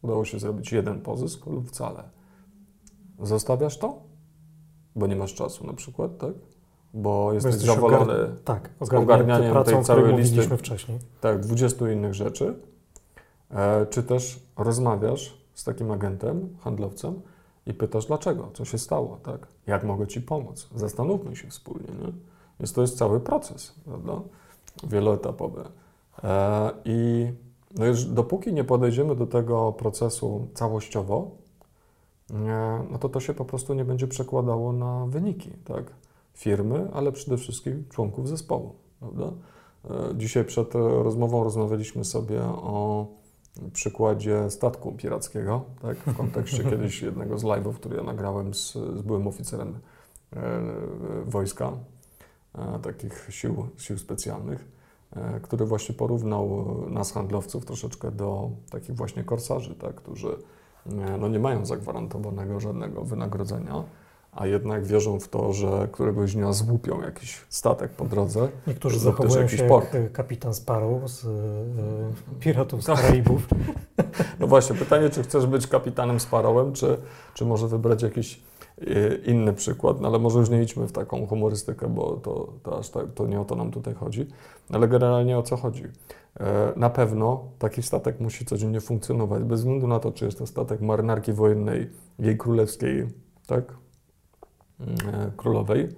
[0.02, 2.10] udało się zrobić jeden pozysk lub wcale.
[3.18, 4.07] Zostawiasz to?
[4.98, 6.32] Bo nie masz czasu na przykład, tak?
[6.94, 10.56] Bo jesteś, jesteś zawalony ogar- tak, ogarnianiem pracą, tej całej listy.
[10.56, 10.98] wcześniej.
[11.20, 12.54] tak, 20 innych rzeczy,
[13.50, 17.20] e, czy też rozmawiasz z takim agentem, handlowcem
[17.66, 19.46] i pytasz dlaczego, co się stało, tak?
[19.66, 20.68] Jak mogę Ci pomóc?
[20.74, 22.12] Zastanówmy się wspólnie, nie?
[22.60, 24.12] Więc to jest cały proces, prawda?
[24.84, 25.64] Wieloetapowy.
[26.24, 27.28] E, I
[27.74, 31.30] no już dopóki nie podejdziemy do tego procesu całościowo,
[32.90, 35.84] no to to się po prostu nie będzie przekładało na wyniki, tak?
[36.34, 39.32] Firmy, ale przede wszystkim członków zespołu, prawda?
[39.90, 43.06] E, Dzisiaj przed rozmową rozmawialiśmy sobie o
[43.72, 45.96] przykładzie statku pirackiego, tak?
[45.98, 49.78] w kontekście kiedyś jednego z live'ów, który ja nagrałem z, z byłym oficerem
[50.32, 50.40] e,
[51.26, 51.72] wojska,
[52.54, 54.78] e, takich sił, sił specjalnych,
[55.42, 59.94] który właśnie porównał nas handlowców troszeczkę do takich właśnie korsarzy, tak?
[59.94, 60.36] którzy
[61.18, 63.84] no, nie mają zagwarantowanego żadnego wynagrodzenia,
[64.32, 68.48] a jednak wierzą w to, że któregoś dnia złupią jakiś statek po drodze.
[68.66, 69.94] Niektórzy zachowują jakiś się port.
[69.94, 71.28] jak kapitan Sparrow z e,
[72.40, 73.00] Piratów z Tak.
[73.00, 73.46] Karaibów.
[74.40, 76.98] No właśnie, pytanie, czy chcesz być kapitanem Sparrowem, czy,
[77.34, 78.38] czy może wybrać jakiś e,
[79.26, 82.90] inny przykład, no ale może już nie idźmy w taką humorystykę, bo to, to aż
[82.90, 84.26] tak, to nie o to nam tutaj chodzi,
[84.70, 85.84] ale generalnie o co chodzi.
[86.40, 90.46] E, Na pewno taki statek musi codziennie funkcjonować, bez względu na to, czy jest to
[90.46, 93.06] statek marynarki wojennej, jej królewskiej,
[93.46, 93.74] tak,
[94.80, 95.88] e, królowej,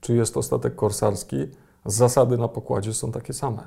[0.00, 1.36] czy jest to statek korsarski,
[1.84, 3.62] zasady na pokładzie są takie same.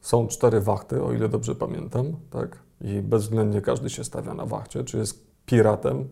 [0.00, 2.58] Są cztery wachty, o ile dobrze pamiętam, tak?
[2.80, 6.08] I bezwzględnie każdy się stawia na wachcie, czy jest piratem,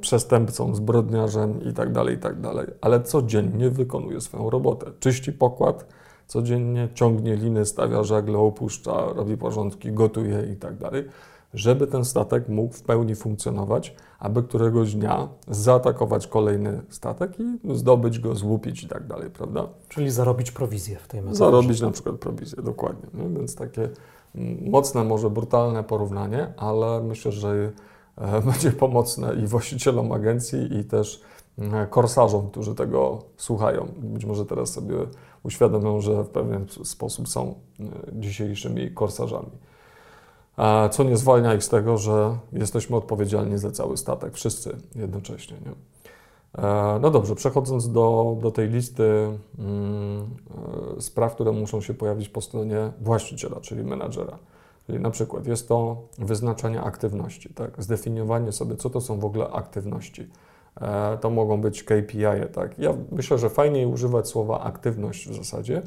[0.00, 4.86] przestępcą, zbrodniarzem i tak dalej, i tak dalej, ale codziennie wykonuje swoją robotę.
[5.00, 5.86] Czyści pokład,
[6.26, 11.04] codziennie ciągnie liny, stawia żagle, opuszcza, robi porządki, gotuje i tak dalej,
[11.54, 18.18] żeby ten statek mógł w pełni funkcjonować, aby któregoś dnia zaatakować kolejny statek i zdobyć
[18.18, 19.68] go, złupić i tak dalej, prawda?
[19.88, 21.38] Czyli zarobić prowizję w tej metodzie.
[21.38, 23.08] Zarobić na przykład prowizję, dokładnie.
[23.14, 23.38] Nie?
[23.38, 23.88] Więc takie
[24.34, 27.70] mm, mocne, może brutalne porównanie, ale myślę, że e,
[28.52, 31.22] będzie pomocne i właścicielom agencji, i też
[31.58, 33.88] mm, korsarzom, którzy tego słuchają.
[33.98, 34.94] Być może teraz sobie
[35.42, 39.50] uświadomią, że w pewien sposób są e, dzisiejszymi korsarzami.
[40.56, 45.56] A Co nie zwalnia ich z tego, że jesteśmy odpowiedzialni za cały statek, wszyscy jednocześnie.
[45.66, 45.72] Nie?
[46.64, 50.26] E, No dobrze, przechodząc do, do tej listy mm,
[50.98, 54.38] e, spraw, które muszą się pojawić po stronie właściciela, czyli menadżera.
[54.86, 57.82] Czyli na przykład jest to wyznaczanie aktywności, tak?
[57.82, 60.28] zdefiniowanie sobie, co to są w ogóle aktywności.
[60.80, 62.78] E, To mogą być KPI, tak?
[62.78, 65.82] Ja myślę, że fajniej używać słowa aktywność w zasadzie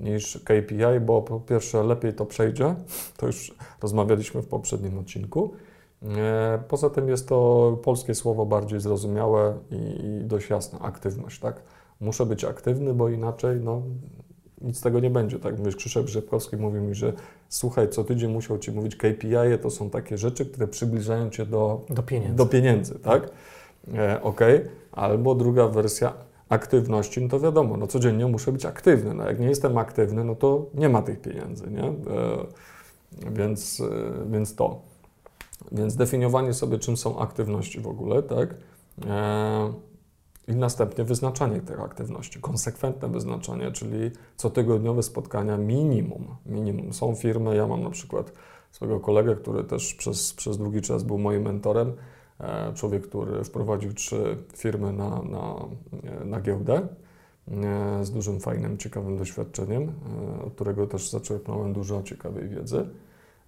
[0.00, 2.74] niż KPI, bo po pierwsze lepiej to przejdzie,
[3.18, 5.52] to już rozmawialiśmy w poprzednim odcinku.
[6.02, 11.62] E, Poza tym jest to polskie słowo bardziej zrozumiałe i, i dość jasne, aktywność, tak?
[12.00, 13.82] Muszę być aktywny, bo inaczej no,
[14.64, 15.58] nic z tego nie będzie, tak?
[15.58, 17.12] Mówisz, Krzysztof Rzepkowski mówi mi, że
[17.48, 21.46] słuchaj, co tydzień musiał Ci mówić KPI, -e to są takie rzeczy, które przybliżają Cię
[21.46, 22.36] do, Do pieniędzy.
[22.36, 23.30] do pieniędzy, tak?
[23.94, 24.40] E, ok,
[24.92, 26.12] albo druga wersja
[26.48, 30.34] aktywności, no to wiadomo, no codziennie muszę być aktywny, no jak nie jestem aktywny, no
[30.34, 31.84] to nie ma tych pieniędzy, nie?
[31.84, 31.92] E,
[33.32, 34.80] więc, e, więc to.
[35.72, 38.54] Więc definiowanie sobie, czym są aktywności w ogóle, tak?
[40.48, 46.36] E, I następnie wyznaczanie tych aktywności, konsekwentne wyznaczanie, czyli cotygodniowe spotkania minimum.
[46.46, 46.92] Minimum.
[46.92, 48.32] Są firmy, ja mam na przykład
[48.70, 51.92] swojego kolegę, który też przez, przez długi czas był moim mentorem,
[52.40, 55.54] e, człowiek, który wprowadził trzy firmy na, na,
[56.24, 56.88] na giełdę
[57.48, 62.88] e, z dużym, fajnym, ciekawym doświadczeniem, e, od którego też zaczerpnąłem dużo ciekawej wiedzy.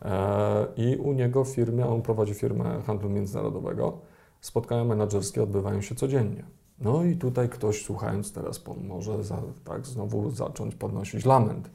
[0.02, 3.98] E, I u niego w firmie, on prowadzi firmę handlu międzynarodowego,
[4.40, 6.44] spotkania menedżerskie odbywają się codziennie.
[6.80, 11.70] No i tutaj ktoś słuchając teraz może za, tak znowu zacząć podnosić lament.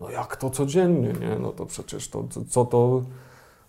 [0.00, 1.38] No jak to codziennie, nie?
[1.38, 3.02] No to przecież to, co- to,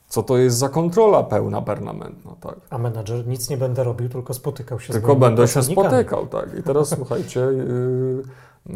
[0.07, 2.55] co to jest za kontrola pełna permanentna, tak?
[2.69, 6.59] A menadżer nic nie będę robił, tylko spotykał się z Tylko będę się spotykał, tak.
[6.59, 8.23] I teraz słuchajcie, yy,
[8.65, 8.75] yy,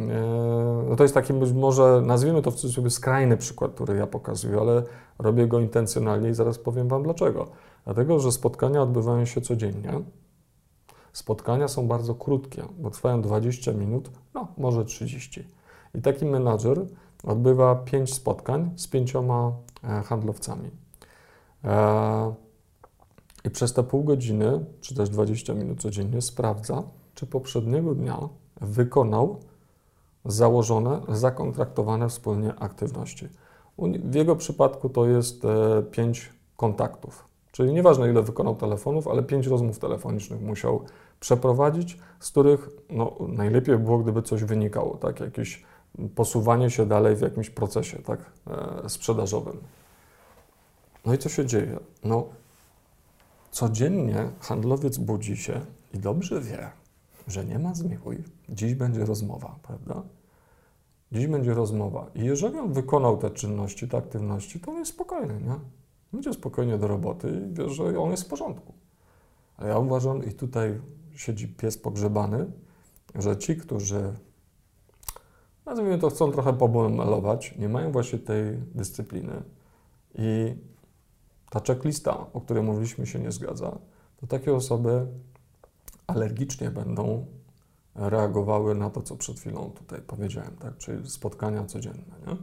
[0.90, 4.60] no to jest taki być może, nazwijmy to w cudzysłowie skrajny przykład, który ja pokazuję,
[4.60, 4.84] ale
[5.20, 7.48] robię go intencjonalnie i zaraz powiem Wam dlaczego.
[7.86, 10.02] Dlatego, że spotkania odbywają się codziennie.
[11.18, 15.48] Spotkania są bardzo krótkie, bo trwają 20 minut, no może 30.
[15.96, 16.86] I taki menadżer
[17.24, 19.52] odbywa 5 spotkań z pięcioma
[19.84, 20.72] e, handlowcami.
[21.64, 22.34] E,
[23.44, 28.20] I przez te pół godziny, czy też 20 minut codziennie sprawdza, czy poprzedniego dnia
[28.62, 29.40] wykonał
[30.26, 33.30] założone, zakontraktowane wspólnie aktywności.
[34.04, 39.48] W jego przypadku to jest e, pięć kontaktów, czyli nieważne ile wykonał telefonów, ale pięć
[39.48, 40.82] rozmów telefonicznych musiał
[41.20, 45.64] przeprowadzić, z których no, najlepiej było, gdyby coś wynikało, tak, jakieś
[46.16, 48.32] posuwanie się dalej w jakimś procesie tak,
[48.84, 49.58] e, sprzedażowym.
[51.06, 51.80] No i co się dzieje?
[52.04, 52.28] No,
[53.52, 55.62] codziennie handlowiec budzi się
[55.94, 56.70] i dobrze wie,
[57.28, 60.04] że nie ma zmiłuj, dziś będzie rozmowa, prawda?
[61.12, 62.06] Dziś będzie rozmowa.
[62.16, 65.56] I jeżeli on wykonał te czynności, te aktywności, to on jest spokojny, nie?
[66.14, 68.74] Będzie spokojnie do roboty i wie, że on jest w porządku.
[69.58, 70.80] A ja uważam, i tutaj
[71.18, 72.52] siedzi pies pogrzebany,
[73.16, 74.14] że ci, którzy
[75.66, 79.44] nazwijmy to, chcą trochę pobumelować, nie mają właśnie tej dyscypliny
[80.16, 80.56] i
[81.50, 83.78] ta checklista, o której mówiliśmy, się nie zgadza,
[84.18, 85.08] to takie osoby
[86.08, 87.26] alergicznie będą
[87.96, 90.78] reagowały na to, co przed chwilą tutaj powiedziałem, tak?
[90.78, 92.16] czyli spotkania codzienne.
[92.28, 92.38] Nie?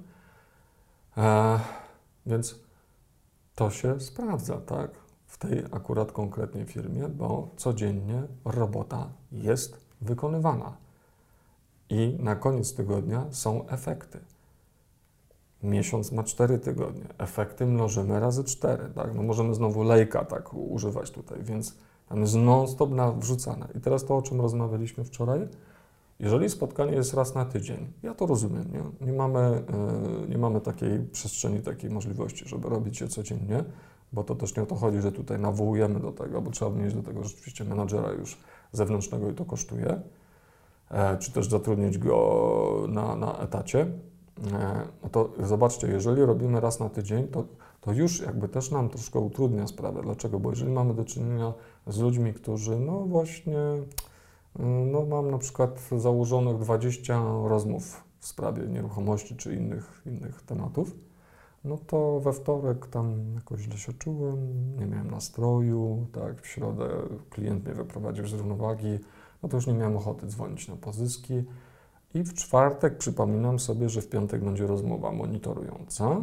[1.23, 1.61] E,
[2.27, 2.61] więc
[3.55, 5.04] to się sprawdza, tak?
[5.35, 10.77] W tej akurat konkretnej firmie, bo codziennie robota jest wykonywana.
[11.91, 14.19] I na koniec tygodnia są efekty.
[15.63, 17.05] Miesiąc ma 4 tygodnie.
[17.19, 19.15] Efekty mnożymy razy 4, tak?
[19.15, 21.77] No możemy znowu lejka tak używać tutaj, więc
[22.09, 23.69] tam jest non-stop wrzucane.
[23.75, 25.49] I teraz to, o czym rozmawialiśmy wczoraj,
[26.19, 29.65] jeżeli spotkanie jest raz na tydzień, ja to rozumiem, nie, nie, mamy,
[30.21, 33.65] yy, nie mamy takiej przestrzeni, takiej możliwości, żeby robić je codziennie,
[34.13, 36.95] bo to też nie o to chodzi, że tutaj nawołujemy do tego, bo trzeba mieć
[36.95, 38.39] do tego rzeczywiście menadżera już
[38.73, 40.01] zewnętrznego i to kosztuje,
[40.91, 43.81] e, czy też zatrudnić go na, na etacie.
[44.53, 47.45] E, no to zobaczcie, jeżeli robimy raz na tydzień, to,
[47.81, 50.03] to już jakby też nam troszkę utrudnia sprawę.
[50.03, 50.41] Dlaczego?
[50.41, 51.53] Bo jeżeli mamy do czynienia
[51.87, 53.59] z ludźmi, którzy no właśnie
[54.93, 60.91] no, mam na przykład założonych 20 rozmów w sprawie nieruchomości czy innych, innych tematów.
[61.65, 64.39] No to we wtorek tam jakoś źle się czułem,
[64.79, 66.89] nie miałem nastroju, tak, w środę
[67.31, 68.99] klient mnie wyprowadził z równowagi,
[69.43, 71.45] no to już nie miałem ochoty dzwonić na pozyski.
[72.15, 76.23] I w czwartek przypominam sobie, że w piątek będzie rozmowa monitorująca.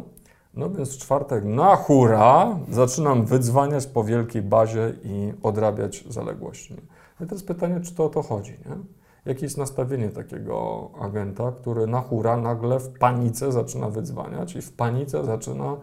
[0.54, 6.74] No więc w czwartek na hura zaczynam wydzwaniać po wielkiej bazie i odrabiać zaległości.
[7.20, 9.01] I teraz pytanie, czy to o to chodzi, nie?
[9.26, 14.72] Jakie jest nastawienie takiego agenta, który na hura nagle w panice zaczyna wydzwaniać i w
[14.72, 15.76] panice zaczyna,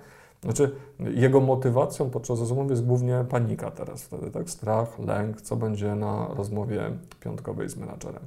[0.43, 4.49] znaczy jego motywacją podczas rozmowy jest głównie panika teraz wtedy, tak?
[4.49, 8.23] Strach, lęk, co będzie na rozmowie piątkowej z menadżerem.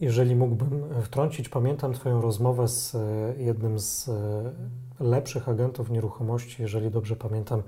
[0.00, 2.98] Jeżeli mógłbym wtrącić, pamiętam Twoją rozmowę z e,
[3.38, 4.52] jednym z e,
[5.00, 7.62] lepszych agentów nieruchomości, jeżeli dobrze pamiętam,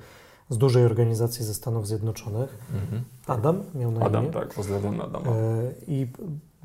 [0.48, 2.58] z dużej organizacji ze Stanów Zjednoczonych.
[2.74, 3.02] Mhm.
[3.26, 4.32] Adam miał na Adam, imię.
[4.32, 5.30] tak, pozdrawiam Adama.
[5.30, 5.32] E,
[5.86, 6.06] I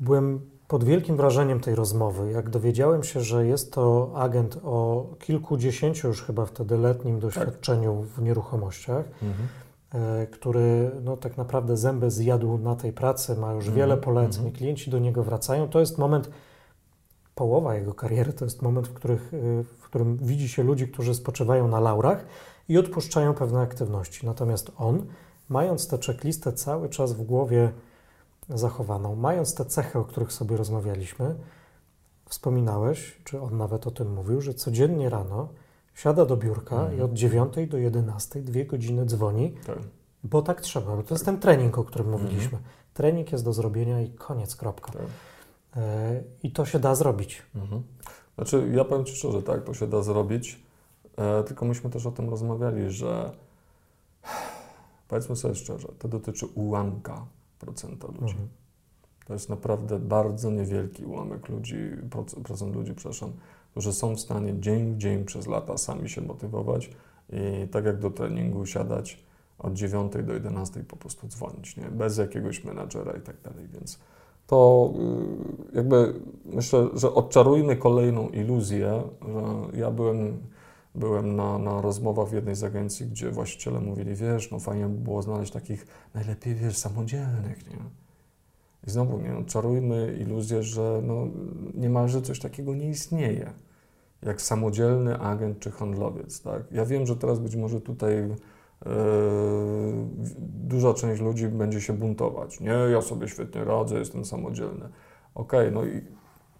[0.00, 6.08] byłem pod wielkim wrażeniem tej rozmowy, jak dowiedziałem się, że jest to agent o kilkudziesięciu
[6.08, 7.22] już chyba wtedy letnim tak.
[7.22, 8.08] doświadczeniu tak.
[8.08, 9.48] w nieruchomościach, mhm.
[9.94, 13.76] E, który no, tak naprawdę zęby zjadł na tej pracy, ma już mhm.
[13.76, 14.52] wiele poleceń, mhm.
[14.52, 15.68] klienci do niego wracają.
[15.68, 16.30] To jest moment,
[17.34, 21.14] połowa jego kariery, to jest moment, w, których, e, w którym widzi się ludzi, którzy
[21.14, 22.24] spoczywają na laurach
[22.68, 24.26] i odpuszczają pewne aktywności.
[24.26, 25.06] Natomiast on,
[25.48, 27.72] mając tę checklistę cały czas w głowie
[28.50, 31.34] zachowaną, mając te cechy, o których sobie rozmawialiśmy,
[32.28, 35.48] wspominałeś, czy on nawet o tym mówił, że codziennie rano
[35.94, 36.98] siada do biurka mhm.
[36.98, 39.78] i od 9 do 11 dwie godziny dzwoni, tak.
[40.24, 40.96] bo tak trzeba.
[40.96, 42.58] Bo to jest ten trening, o którym mówiliśmy.
[42.58, 42.62] Mhm.
[42.94, 44.92] Trening jest do zrobienia i koniec, kropka.
[44.92, 45.02] Tak.
[45.76, 47.42] E, I to się da zrobić.
[47.54, 47.82] Mhm.
[48.34, 50.62] Znaczy, ja powiem Ci szczerze, tak, to się da zrobić.
[51.16, 53.32] E, tylko myśmy też o tym rozmawiali, że
[55.08, 57.26] powiedzmy sobie szczerze, to dotyczy ułamka
[58.08, 58.32] ludzi.
[58.32, 58.48] Mhm.
[59.26, 61.76] To jest naprawdę bardzo niewielki ułamek ludzi,
[62.44, 63.32] procent ludzi, przepraszam,
[63.70, 66.90] którzy są w stanie dzień w dzień przez lata sami się motywować
[67.32, 69.18] i tak jak do treningu siadać
[69.58, 71.84] od 9 do 11 po prostu dzwonić, nie?
[71.84, 73.98] bez jakiegoś menadżera i tak dalej, więc
[74.46, 74.90] to
[75.72, 80.38] y, jakby myślę, że odczarujmy kolejną iluzję, że ja byłem
[80.98, 84.98] Byłem na, na rozmowach w jednej z agencji, gdzie właściciele mówili, wiesz, no fajnie by
[84.98, 87.78] było znaleźć takich najlepiej, wiesz, samodzielnych, nie?
[88.86, 91.26] I znowu, nie, no, czarujmy iluzję, że no,
[91.74, 93.52] niemalże coś takiego nie istnieje,
[94.22, 96.62] jak samodzielny agent czy handlowiec, tak?
[96.72, 98.92] Ja wiem, że teraz być może tutaj yy,
[100.48, 102.60] duża część ludzi będzie się buntować.
[102.60, 104.88] Nie, ja sobie świetnie radzę, jestem samodzielny.
[105.34, 106.02] Okej, okay, no i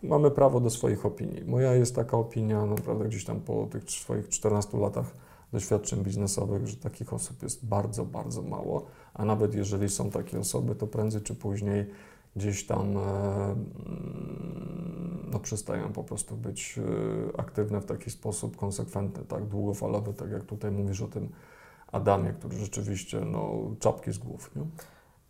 [0.02, 1.44] mamy prawo do swoich opinii.
[1.44, 5.14] Moja jest taka opinia, naprawdę gdzieś tam po tych swoich 14 latach
[5.52, 10.74] doświadczeń biznesowych, że takich osób jest bardzo, bardzo mało, a nawet jeżeli są takie osoby,
[10.74, 11.86] to prędzej czy później
[12.36, 13.00] gdzieś tam e,
[13.44, 20.30] mm, no, przestają po prostu być e, aktywne w taki sposób konsekwentny, tak długofalowy, tak
[20.30, 21.28] jak tutaj mówisz o tym
[21.92, 24.56] Adamie, który rzeczywiście no, czapki z głów.
[24.56, 24.62] Nie?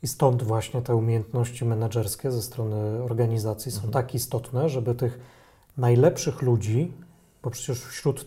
[0.02, 3.92] I stąd właśnie te umiejętności menedżerskie ze strony organizacji są mhm.
[3.92, 5.20] tak istotne, żeby tych
[5.76, 6.92] najlepszych ludzi,
[7.42, 8.26] bo przecież wśród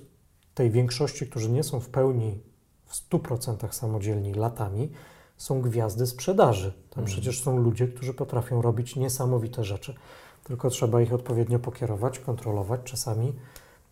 [0.54, 2.40] tej większości, którzy nie są w pełni
[2.86, 4.92] w 100% samodzielni latami,
[5.38, 6.72] są gwiazdy sprzedaży.
[6.72, 7.08] Tam mhm.
[7.08, 9.96] przecież są ludzie, którzy potrafią robić niesamowite rzeczy.
[10.44, 13.34] Tylko trzeba ich odpowiednio pokierować, kontrolować, czasami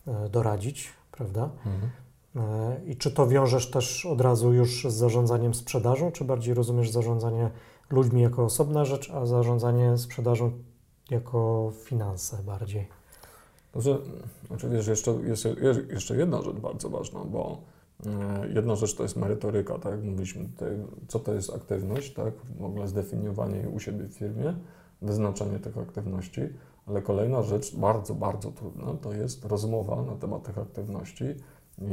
[0.08, 1.50] e, doradzić, prawda?
[1.66, 1.92] Mhm.
[2.36, 6.90] E, I czy to wiążesz też od razu już z zarządzaniem sprzedażą, czy bardziej rozumiesz
[6.90, 7.52] zarządzanie
[7.90, 10.52] ludźmi jako osobna rzecz, a zarządzanie sprzedażą
[11.10, 12.88] jako finanse bardziej?
[14.48, 15.12] Znaczy wiesz, jeszcze,
[15.90, 17.62] jeszcze, jedna rzecz bardzo ważna, bo
[18.06, 20.78] e, jedna rzecz to jest merytoryka, tak mówiliśmy tutaj,
[21.08, 24.54] co to jest aktywność, tak, w ogóle zdefiniowanie u siebie w firmie,
[25.02, 26.42] wyznaczanie tych aktywności,
[26.86, 31.84] ale kolejna rzecz, bardzo, bardzo trudna, to jest rozmowa na temat tych aktywności i,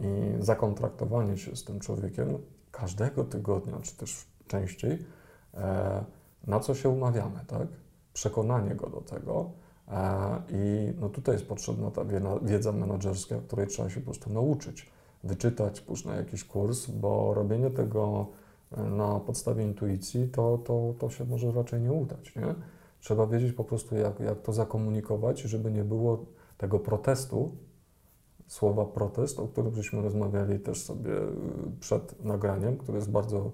[0.00, 2.38] i zakontraktowanie się z tym człowiekiem
[2.70, 4.98] każdego tygodnia, czy też częściej,
[6.46, 7.68] na co się umawiamy, tak?
[8.12, 9.50] Przekonanie go do tego,
[9.92, 12.04] E, I no tutaj jest potrzebna ta
[12.42, 14.90] wiedza menedżerska, której trzeba się po prostu nauczyć,
[15.24, 18.26] wyczytać, pójść na jakiś kurs, bo robienie tego
[18.72, 22.36] e, na podstawie intuicji, to, to, to się może raczej nie udać.
[22.36, 22.54] Nie?
[23.00, 26.24] Trzeba wiedzieć po prostu, jak, jak to zakomunikować, żeby nie było
[26.58, 27.52] tego protestu,
[28.46, 31.12] słowa protest, o którym żeśmy rozmawiali też sobie
[31.80, 33.50] przed nagraniem, który jest bardzo,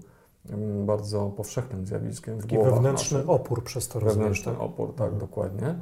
[0.85, 3.29] bardzo powszechnym zjawiskiem w Taki wewnętrzny naszych.
[3.29, 4.61] opór przez to Wewnętrzny tak?
[4.61, 5.19] opór, tak, mhm.
[5.19, 5.75] dokładnie.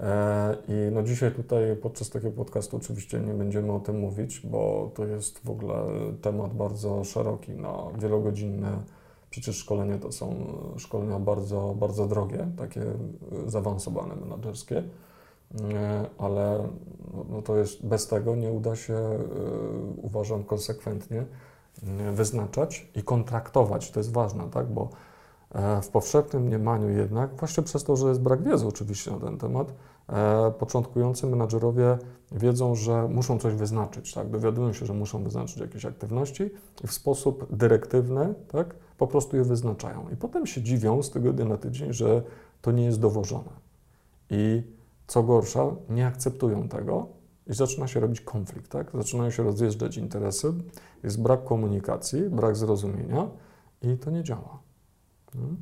[0.00, 4.90] E, I no dzisiaj tutaj podczas takiego podcastu oczywiście nie będziemy o tym mówić, bo
[4.94, 5.74] to jest w ogóle
[6.22, 8.78] temat bardzo szeroki na wielogodzinne.
[9.30, 10.34] Przecież szkolenia to są
[10.76, 12.82] szkolenia bardzo, bardzo drogie, takie
[13.46, 14.82] zaawansowane menedżerskie,
[15.72, 16.68] e, ale
[17.14, 19.18] no, no to jest bez tego nie uda się, e,
[19.96, 21.24] uważam, konsekwentnie
[22.12, 23.90] wyznaczać i kontraktować.
[23.90, 24.66] To jest ważne, tak?
[24.66, 24.88] Bo
[25.56, 29.38] E, w powszechnym mniemaniu jednak, właśnie przez to, że jest brak wiedzy oczywiście na ten
[29.38, 29.72] temat,
[30.08, 31.98] e, początkujący menadżerowie
[32.32, 34.30] wiedzą, że muszą coś wyznaczyć, tak?
[34.30, 36.50] dowiadują się, że muszą wyznaczyć jakieś aktywności
[36.84, 38.74] i w sposób dyrektywny tak?
[38.98, 40.08] po prostu je wyznaczają.
[40.12, 42.22] I potem się dziwią z tygodnia na tydzień, że
[42.62, 43.66] to nie jest dowożone.
[44.30, 44.62] I
[45.06, 47.06] co gorsza, nie akceptują tego
[47.46, 48.90] i zaczyna się robić konflikt, tak?
[48.94, 50.52] zaczynają się rozjeżdżać interesy,
[51.02, 53.28] jest brak komunikacji, brak zrozumienia
[53.82, 54.58] i to nie działa.
[55.34, 55.56] Mhm.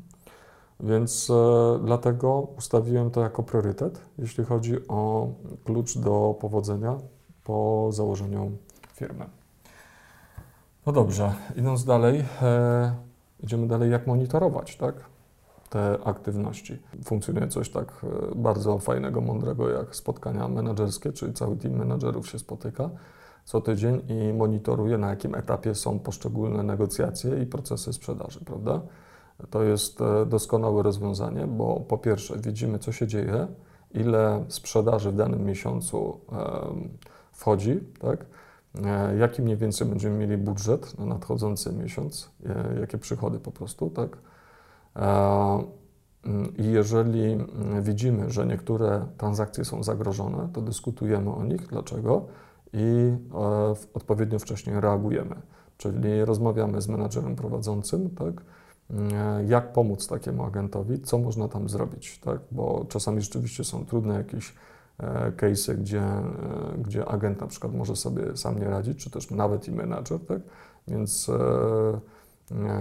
[0.81, 5.29] Więc e, dlatego ustawiłem to jako priorytet, jeśli chodzi o
[5.65, 6.99] klucz do powodzenia
[7.45, 8.53] po założeniu
[8.93, 9.27] firmy.
[10.87, 12.95] No dobrze, idąc dalej, e,
[13.41, 14.95] idziemy dalej, jak monitorować tak,
[15.75, 16.79] te aktywności.
[17.05, 22.39] Funkcjonuje coś tak e, bardzo fajnego, mądrego, jak spotkania menedżerskie, czyli cały team menedżerów się
[22.39, 22.91] spotyka
[23.45, 28.81] co tydzień i monitoruje, na jakim etapie są poszczególne negocjacje i procesy sprzedaży, prawda?
[29.51, 33.47] To jest e, doskonałe rozwiązanie, bo po pierwsze widzimy, co się dzieje,
[33.95, 36.21] ile sprzedaży w danym miesiącu
[37.33, 38.27] wchodzi, tak?
[38.85, 42.31] E, jaki mniej więcej będziemy mieli budżet na nadchodzący miesiąc,
[42.81, 44.19] jakie przychody po prostu, tak?
[44.97, 52.27] Mm, I jeżeli mm, widzimy, że niektóre transakcje są zagrożone, to dyskutujemy o nich, dlaczego
[52.73, 53.17] i
[53.95, 55.37] odpowiednio wcześniej reagujemy.
[55.77, 58.35] Czyli rozmawiamy z menadżerem prowadzącym, tak?
[58.91, 62.41] E, jak pomóc takiemu agentowi, co można tam zrobić, tak?
[62.51, 64.55] bo czasami rzeczywiście są trudne jakieś
[64.99, 66.23] e, case'y, gdzie, e,
[66.79, 70.41] gdzie agent na przykład może sobie sam nie radzić, czy też nawet i menadżer, tak?
[70.89, 71.31] więc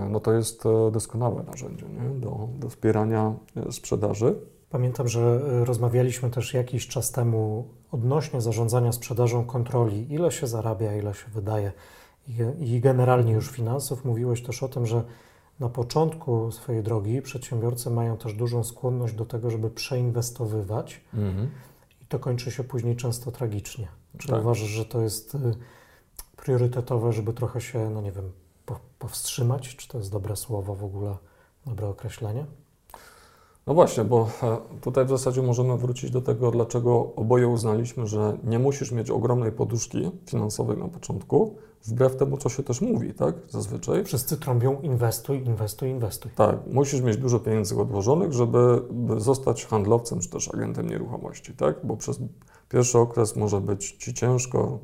[0.09, 2.20] no to jest doskonałe narzędzie nie?
[2.20, 3.34] Do, do wspierania
[3.72, 4.36] sprzedaży.
[4.70, 11.14] Pamiętam, że rozmawialiśmy też jakiś czas temu odnośnie zarządzania sprzedażą kontroli, ile się zarabia, ile
[11.14, 11.72] się wydaje
[12.59, 14.05] i generalnie już finansów.
[14.05, 15.03] Mówiłeś też o tym, że
[15.59, 21.49] na początku swojej drogi przedsiębiorcy mają też dużą skłonność do tego, żeby przeinwestowywać mhm.
[22.01, 23.88] i to kończy się później często tragicznie.
[24.18, 24.41] Czy tak.
[24.41, 25.38] uważasz, że to jest
[26.36, 28.32] priorytetowe, żeby trochę się, no nie wiem,
[28.99, 29.76] powstrzymać?
[29.76, 31.18] Czy to jest dobre słowo w ogóle,
[31.66, 32.45] dobre określenie?
[33.68, 38.38] No właśnie, bo e, tutaj w zasadzie możemy wrócić do tego, dlaczego oboje uznaliśmy, że
[38.43, 41.55] nie musisz mieć ogromnej poduszki finansowej na początku,
[41.86, 44.05] wbrew temu, co się też mówi, tak, zazwyczaj.
[44.05, 46.32] Wszyscy trąbią inwestuj, inwestuj, inwestuj.
[46.36, 48.82] Tak, musisz mieć dużo pieniędzy odłożonych, żeby
[49.18, 52.20] zostać handlowcem czy też agentem nieruchomości, tak, bo przez
[52.70, 54.80] pierwszy okres może być Ci ciężko,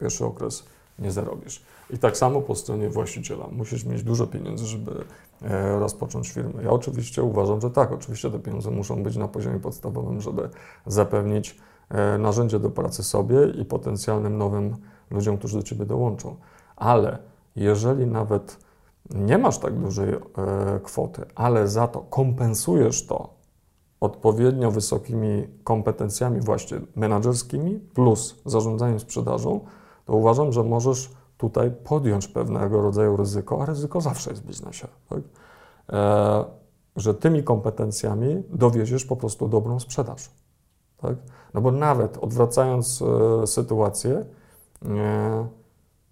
[0.00, 0.64] pierwszy okres
[0.98, 1.62] nie zarobisz.
[1.90, 3.48] I tak samo po stronie właściciela.
[3.52, 5.04] Musisz mieć dużo pieniędzy, żeby
[5.42, 6.62] e, rozpocząć firmę.
[6.62, 10.48] Ja oczywiście uważam, że tak, oczywiście te pieniądze muszą być na poziomie podstawowym, żeby
[10.86, 14.76] zapewnić e, narzędzie do pracy sobie i potencjalnym nowym
[15.10, 16.36] ludziom, którzy do Ciebie dołączą.
[16.76, 17.18] Ale
[17.56, 18.58] jeżeli nawet
[19.10, 20.20] nie masz tak dużej e,
[20.82, 23.42] kwoty, ale za to kompensujesz to
[24.00, 29.60] odpowiednio wysokimi kompetencjami właśnie menedżerskimi plus zarządzaniem sprzedażą,
[30.16, 34.88] uważam, że możesz tutaj podjąć pewnego rodzaju ryzyko, a ryzyko zawsze jest w biznesie.
[35.08, 35.20] Tak?
[35.92, 36.44] E,
[36.96, 40.30] że tymi kompetencjami dowieziesz po prostu dobrą sprzedaż.
[40.96, 41.16] Tak?
[41.54, 43.02] No bo nawet odwracając
[43.42, 44.24] e, sytuację,
[44.84, 45.46] e,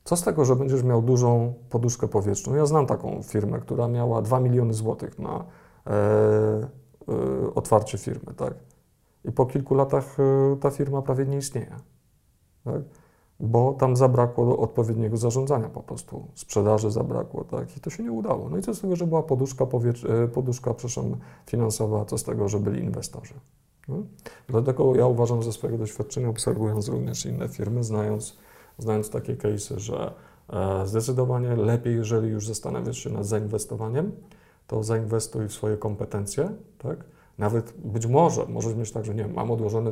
[0.05, 2.55] co z tego, że będziesz miał dużą poduszkę powietrzną?
[2.55, 5.45] Ja znam taką firmę, która miała 2 miliony złotych na
[5.87, 8.55] e, e, otwarcie firmy, tak?
[9.25, 11.77] I po kilku latach e, ta firma prawie nie istnieje.
[12.65, 12.83] Tak?
[13.41, 18.49] Bo tam zabrakło odpowiedniego zarządzania po prostu, sprzedaży zabrakło, tak, i to się nie udało.
[18.49, 21.17] No i co z tego, że była poduszka, powietrz- poduszka przepraszam,
[21.47, 23.35] finansowa, co z tego, że byli inwestorzy.
[23.89, 24.03] No?
[24.49, 28.39] Dlatego ja uważam ze swojego doświadczenia, obserwując również inne firmy, znając,
[28.79, 30.13] znając takie case'y, że
[30.53, 34.13] e, zdecydowanie lepiej, jeżeli już zastanawiasz się nad zainwestowaniem,
[34.67, 37.05] to zainwestuj w swoje kompetencje, tak?
[37.39, 39.91] Nawet być może, możesz mieć tak, że nie mam odłożone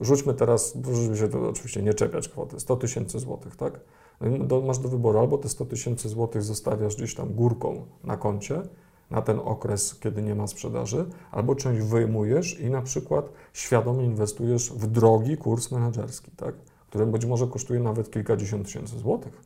[0.00, 3.80] Rzućmy teraz, żeby się to oczywiście nie czepiać kwoty, 100 tysięcy złotych, tak?
[4.20, 8.16] No do, masz do wyboru albo te 100 tysięcy złotych zostawiasz gdzieś tam górką na
[8.16, 8.62] koncie,
[9.10, 14.72] na ten okres, kiedy nie ma sprzedaży, albo część wyjmujesz i na przykład świadomie inwestujesz
[14.72, 16.54] w drogi kurs menedżerski, tak?
[16.88, 19.42] który być może kosztuje nawet kilkadziesiąt tysięcy złotych.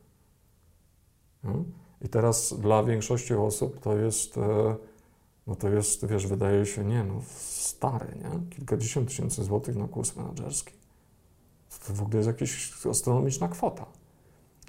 [1.45, 1.65] No?
[2.03, 4.77] I teraz dla większości osób to jest, e,
[5.49, 8.51] no to jest, wiesz, wydaje się, nie no, stary, nie?
[8.51, 10.73] Kilkadziesiąt tysięcy złotych na kurs menedżerski.
[11.87, 13.87] To w ogóle jest jakaś astronomiczna kwota.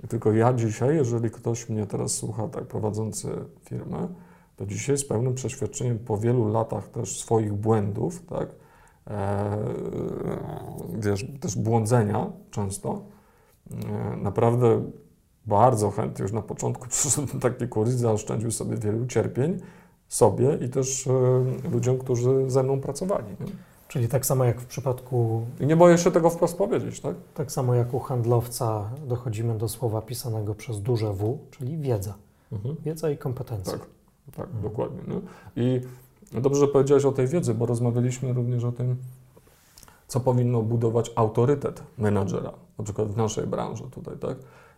[0.10, 3.28] Tylko ja dzisiaj, jeżeli ktoś mnie teraz słucha, tak prowadzący
[3.64, 4.08] firmę,
[4.56, 8.50] to dzisiaj z pełnym przeświadczeniem po wielu latach też swoich błędów, tak,
[9.08, 9.58] e,
[11.00, 13.02] wiesz, też błądzenia często,
[13.72, 14.92] e, naprawdę
[15.46, 19.60] bardzo chętnie już na początku przyszedł taki kurs i zaoszczędził sobie wielu cierpień,
[20.10, 21.12] sobie i też e,
[21.72, 23.28] ludziom, którzy ze mną pracowali.
[23.40, 23.46] Nie?
[23.88, 25.46] Czyli tak samo jak w przypadku.
[25.60, 27.16] I nie boję się tego wprost powiedzieć, tak?
[27.34, 32.14] Tak samo jak u handlowca dochodzimy do słowa pisanego przez duże W, czyli wiedza.
[32.52, 32.76] Mhm.
[32.86, 33.74] Wiedza i kompetencje.
[33.74, 33.88] Tak,
[34.36, 34.64] tak mhm.
[34.64, 35.00] dokładnie.
[35.08, 35.22] Nie?
[35.64, 35.82] I
[36.42, 38.96] dobrze, że powiedziałeś o tej wiedzy, bo rozmawialiśmy również o tym,
[40.08, 44.38] co powinno budować autorytet menadżera, na przykład w naszej branży tutaj, tak?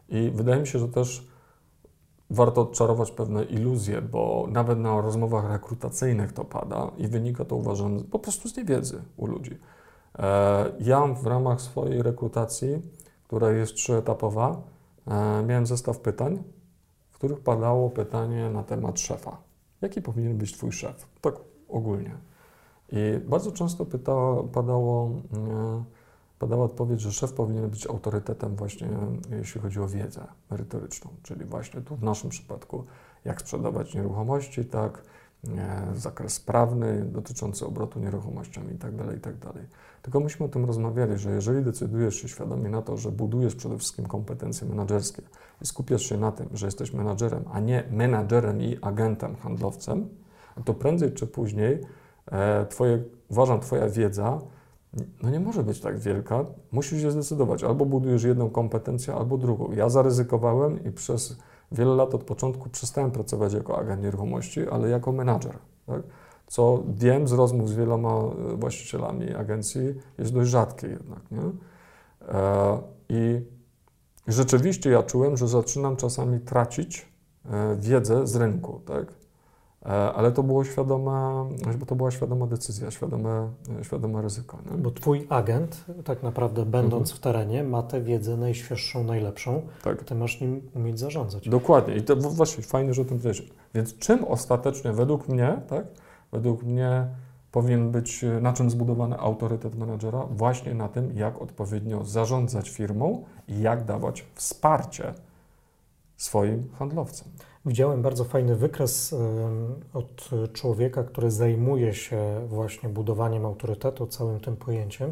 [0.10, 1.28] I wydaje mi się, że też
[2.32, 8.04] warto odczarować pewne iluzje, bo nawet na rozmowach rekrutacyjnych to pada i wynika to uważam
[8.04, 9.60] po prostu z niewiedzy u ludzi.
[10.20, 12.82] E, ja w ramach swojej rekrutacji,
[13.24, 14.62] która jest trzyetapowa,
[15.08, 16.44] e, miałem zestaw pytań,
[17.12, 19.38] w których padało pytanie na temat szefa.
[19.82, 21.08] Jaki powinien być Twój szef?
[21.22, 21.36] Tak
[21.70, 22.18] ogólnie.
[22.92, 24.14] I bardzo często pyta,
[24.54, 25.10] padało
[26.42, 28.90] padała odpowiedź, że szef powinien być autorytetem właśnie,
[29.30, 32.86] jeśli chodzi o wiedzę merytoryczną, czyli właśnie tu w naszym przypadku,
[33.26, 35.04] jak sprzedawać nieruchomości, tak,
[35.58, 39.40] e, zakres prawny dotyczący obrotu nieruchomościami itd., tak itd.
[39.40, 39.64] Tak
[40.02, 43.78] Tylko myśmy o tym rozmawiali, że jeżeli decydujesz się świadomie na to, że budujesz przede
[43.78, 45.22] wszystkim kompetencje menedżerskie
[45.62, 50.10] i skupiasz się na tym, że jesteś menadżerem, a nie menadżerem i agentem, handlowcem,
[50.66, 51.82] to prędzej czy później
[52.32, 54.42] e, twoje, uważam, Twoja wiedza
[55.24, 56.46] no nie może być tak wielka.
[56.72, 57.64] Musisz się zdecydować.
[57.64, 59.72] Albo budujesz jedną kompetencję, albo drugą.
[59.72, 61.38] Ja zaryzykowałem i przez
[61.72, 65.58] wiele lat od początku przestałem pracować jako agent nieruchomości, ale jako menadżer.
[65.86, 66.02] Tak?
[66.48, 69.82] Co wiem z rozmów z wieloma e, właścicielami agencji,
[70.18, 71.32] jest dość rzadkie jednak.
[71.32, 71.42] Nie?
[72.28, 73.42] E, I
[74.28, 77.12] rzeczywiście ja czułem, że zaczynam czasami tracić
[77.46, 78.82] e, wiedzę z rynku.
[78.86, 79.21] Tak?
[79.86, 81.46] E, ale to, było świadoma,
[81.80, 83.50] bo to była świadoma decyzja, świadome,
[83.82, 84.58] świadome ryzyko.
[84.72, 84.78] Nie?
[84.78, 87.18] Bo twój agent, tak naprawdę będąc mhm.
[87.18, 89.62] w terenie, ma tę wiedzę najświeższą, najlepszą.
[89.84, 90.04] Tak.
[90.04, 91.50] Ty masz nim umieć zarządzać.
[91.50, 91.96] Dokładnie.
[91.96, 93.50] I to właśnie fajnie, że o tym wiesz.
[93.76, 95.86] Więc czym ostatecznie, według mnie, tak,
[96.32, 97.08] według mnie
[97.52, 100.26] powinien być, na czym zbudowany autorytet menedżera?
[100.32, 105.14] Właśnie na tym, jak odpowiednio zarządzać firmą i jak dawać wsparcie
[106.18, 107.28] swoim handlowcom.
[107.66, 109.16] Widziałem bardzo fajny wykres
[109.94, 115.12] od człowieka, który zajmuje się właśnie budowaniem autorytetu, całym tym pojęciem.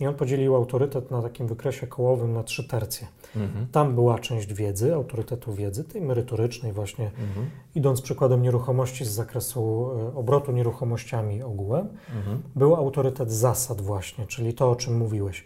[0.00, 3.06] I on podzielił autorytet na takim wykresie kołowym na trzy tercje.
[3.36, 3.66] Mhm.
[3.72, 7.50] Tam była część wiedzy, autorytetu wiedzy, tej merytorycznej właśnie, mhm.
[7.74, 11.88] idąc przykładem nieruchomości z zakresu e, obrotu nieruchomościami ogółem.
[12.16, 12.42] Mhm.
[12.56, 15.44] Był autorytet zasad właśnie, czyli to, o czym mówiłeś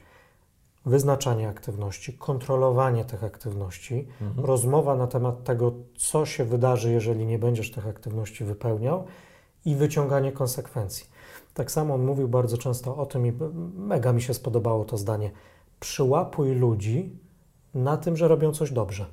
[0.87, 4.47] wyznaczanie aktywności, kontrolowanie tych aktywności, Mhm.
[4.47, 9.05] rozmowa na temat tego, co się wydarzy, jeżeli nie będziesz tych aktywności wypełniał
[9.65, 11.07] i wyciąganie konsekwencji.
[11.55, 13.33] Tak samo on mówił bardzo często o tym i
[13.77, 15.31] mega mi się spodobało to zdanie.
[15.81, 17.19] Przyłapuj ludzi
[17.75, 19.07] na tym, że robią coś dobrze.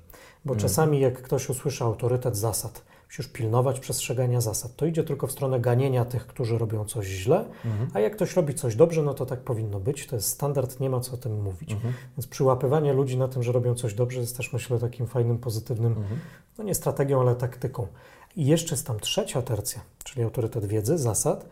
[0.45, 0.59] Bo Mhm.
[0.69, 5.59] czasami jak ktoś usłyszy autorytet zasad, musisz pilnować przestrzegania zasad, to idzie tylko w stronę
[5.59, 7.89] ganienia tych, którzy robią coś źle, Mhm.
[7.93, 10.07] a jak ktoś robi coś dobrze, no to tak powinno być.
[10.07, 11.71] To jest standard, nie ma co o tym mówić.
[11.71, 11.93] Mhm.
[12.17, 15.91] Więc przyłapywanie ludzi na tym, że robią coś dobrze, jest też myślę takim fajnym, pozytywnym,
[15.97, 16.19] Mhm.
[16.57, 17.87] no nie strategią, ale taktyką.
[18.35, 21.45] I jeszcze jest tam trzecia tercja, czyli autorytet wiedzy, zasad,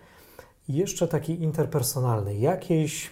[0.70, 3.10] i jeszcze taki interpersonalny, jakiejś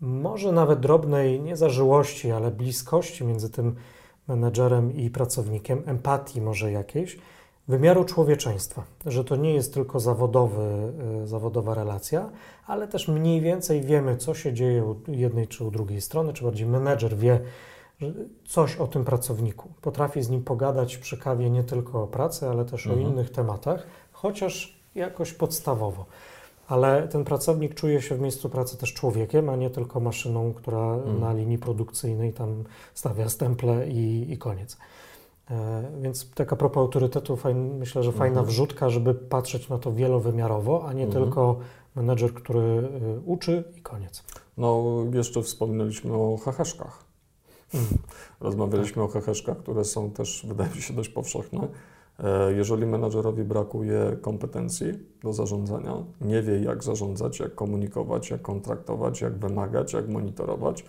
[0.00, 3.74] może nawet drobnej niezażyłości, ale bliskości między tym
[4.28, 7.18] menedżerem i pracownikiem, empatii może jakiejś,
[7.70, 10.92] wymiaru człowieczeństwa, że to nie jest tylko zawodowy,
[11.24, 12.30] y, zawodowa relacja,
[12.66, 16.44] ale też mniej więcej wiemy, co się dzieje u jednej czy u drugiej strony, czy
[16.44, 17.40] bardziej menedżer wie
[18.46, 19.68] coś o tym pracowniku.
[19.82, 23.06] Potrafi z nim pogadać przy kawie nie tylko o pracy, ale też Mhm.
[23.06, 26.06] o innych tematach, chociaż jakoś podstawowo.
[26.68, 30.94] Ale ten pracownik czuje się w miejscu pracy też człowiekiem, a nie tylko maszyną, która
[30.94, 31.20] Mhm.
[31.20, 32.64] na linii produkcyjnej tam
[32.94, 34.76] stawia stemple i, i koniec.
[35.50, 38.46] E, Więc tak a propos autorytetu, fajn, myślę, że fajna Mhm.
[38.46, 41.24] wrzutka, żeby patrzeć na to wielowymiarowo, a nie Mhm.
[41.24, 41.58] tylko
[41.96, 44.24] menedżer, który y, uczy i koniec.
[44.56, 47.04] No, jeszcze wspominaliśmy o heheszkach.
[47.74, 47.86] Mm.
[48.40, 51.68] Rozmawialiśmy o heheszkach, które są też, wydaje mi się, dość powszechne.
[52.18, 54.92] E, Jeżeli menadżerowi brakuje kompetencji
[55.22, 60.84] do zarządzania, nie wie jak zarządzać, jak komunikować, jak kontraktować, jak wymagać, jak monitorować,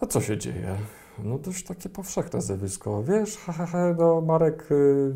[0.00, 0.76] to co się dzieje?
[1.24, 3.02] No dość takie powszechne zjawisko.
[3.02, 5.12] Wiesz, ha, ha, ha, no Marek, y,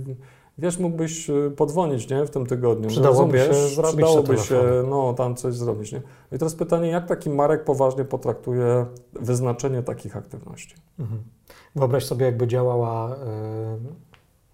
[0.59, 2.89] wiesz, mógłbyś y, podzwonić, nie, w tym tygodniu.
[2.89, 3.89] Przydałoby No, się rozumiesz?
[3.93, 6.03] Przydałoby się, no, tam coś zrobić, nie?
[6.33, 10.75] I teraz pytanie, jak taki Marek poważnie potraktuje wyznaczenie takich aktywności?
[10.99, 11.23] Mhm.
[11.77, 13.17] Wyobraź sobie, jakby działała, y,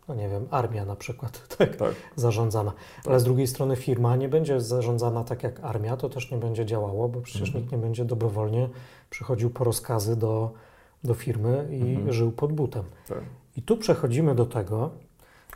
[0.08, 1.94] no nie wiem, armia na przykład, tak, Tak.
[2.16, 2.72] zarządzana.
[3.06, 6.66] Ale z drugiej strony firma nie będzie zarządzana tak jak armia, to też nie będzie
[6.66, 7.60] działało, bo przecież Mhm.
[7.62, 8.68] nikt nie będzie dobrowolnie
[9.10, 10.50] przychodził po rozkazy do,
[11.04, 12.12] do firmy i Mhm.
[12.12, 12.84] żył pod butem.
[13.08, 13.18] tak.
[13.56, 14.90] I tu przechodzimy do tego.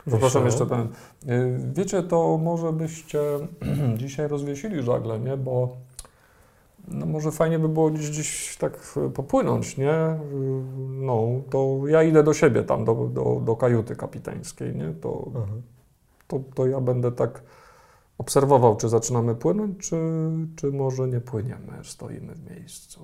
[0.06, 0.88] Przepraszam, jeszcze ten.
[1.30, 3.20] y, Wiecie, to może byście
[3.96, 5.36] dzisiaj rozwiesili żagle, nie?
[5.36, 5.76] Bo
[6.88, 9.94] no może fajnie by było gdzieś, gdzieś tak popłynąć, nie?
[10.88, 14.94] No, to ja idę do siebie tam, do, do, do kajuty kapitańskiej, nie?
[15.00, 15.62] To, Mhm.
[16.28, 17.42] to, to ja będę tak
[18.18, 19.96] obserwował, czy zaczynamy płynąć, czy,
[20.56, 23.00] czy może nie płyniemy, stoimy w miejscu.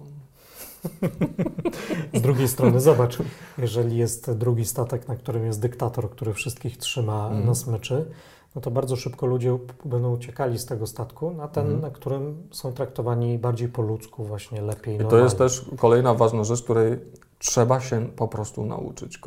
[2.14, 3.18] Z drugiej strony, zobacz,
[3.58, 7.46] jeżeli jest drugi statek, na którym jest dyktator, który wszystkich trzyma Mhm.
[7.46, 8.10] na smyczy,
[8.54, 11.80] no to bardzo szybko ludzie będą uciekali z tego statku na ten, Mhm.
[11.82, 14.94] na którym są traktowani bardziej po ludzku, właśnie lepiej.
[14.94, 15.24] I to normalnie.
[15.24, 16.98] jest też kolejna ważna rzecz, której
[17.38, 19.20] trzeba się po prostu nauczyć,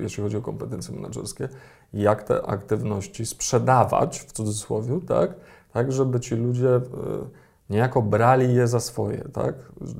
[0.00, 1.48] jeśli chodzi o kompetencje menedżerskie,
[1.92, 5.34] jak te aktywności sprzedawać, w cudzysłowie, tak,
[5.72, 6.80] tak żeby ci ludzie e,
[7.70, 9.54] niejako brali je za swoje, tak?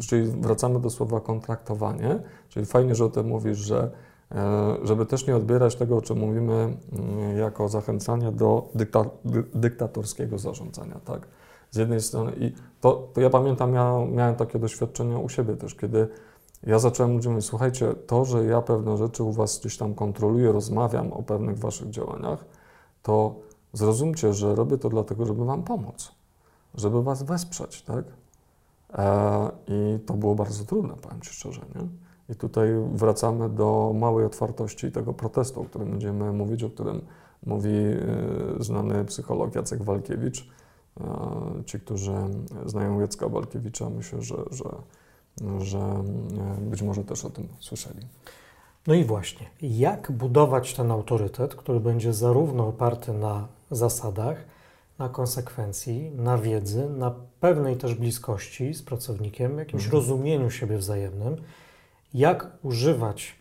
[0.09, 3.91] Czyli wracamy do słowa kontraktowanie, czyli fajnie, że o tym mówisz, że
[4.33, 9.45] e, żeby też nie odbierać tego, o czym mówimy, mm, jako zachęcanie do dykta, dy,
[9.55, 11.29] dyktatorskiego zarządzania, tak?
[11.71, 15.75] Z jednej strony i to, to ja pamiętam, ja miałem takie doświadczenia u siebie też,
[15.75, 16.09] kiedy
[16.66, 20.53] ja zacząłem ludziom mówić, słuchajcie, to, że ja pewne rzeczy u Was gdzieś tam kontroluję,
[20.53, 22.45] rozmawiam o pewnych Waszych działaniach,
[23.03, 23.35] to
[23.73, 26.12] zrozumcie, że robię to dlatego, żeby Wam pomóc,
[26.75, 28.05] żeby Was wesprzeć, tak?
[28.93, 31.89] E, I to było bardzo trudne, powiem Ci szczerze, nie?
[32.35, 37.01] I tutaj wracamy do małej otwartości i tego protestu, o którym będziemy mówić, o którym
[37.47, 37.97] mówi e,
[38.62, 40.49] znany psycholog Jacek Walkiewicz.
[41.01, 42.12] E, Ci, którzy
[42.66, 44.64] znają Jacka Walkiewicza, myślę, że, że,
[45.59, 48.07] że e, być może też o tym słyszeli.
[48.87, 54.45] No i właśnie, jak budować ten autorytet, który będzie zarówno oparty na zasadach,
[55.01, 60.01] na konsekwencji, na wiedzy, na pewnej też bliskości z pracownikiem, jakimś Mhm.
[60.03, 61.36] rozumieniu siebie wzajemnym,
[62.14, 63.34] jak używać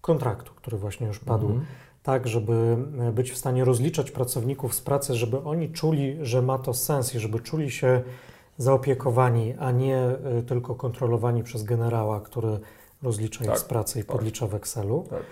[0.00, 1.66] kontraktu, który właśnie już padł, Mhm.
[2.02, 2.76] tak, żeby
[3.08, 7.14] e, być w stanie rozliczać pracowników z pracy, żeby oni czuli, że ma to sens
[7.14, 8.02] i żeby czuli się
[8.58, 12.58] zaopiekowani, a nie e, tylko kontrolowani przez generała, który
[13.02, 14.16] rozlicza ich Tak, z pracy i tak.
[14.16, 15.06] podlicza w Excelu.
[15.10, 15.22] Tak.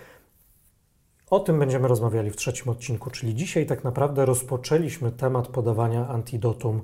[1.29, 6.81] O tym będziemy rozmawiali w trzecim odcinku, czyli dzisiaj tak naprawdę rozpoczęliśmy temat podawania antidotum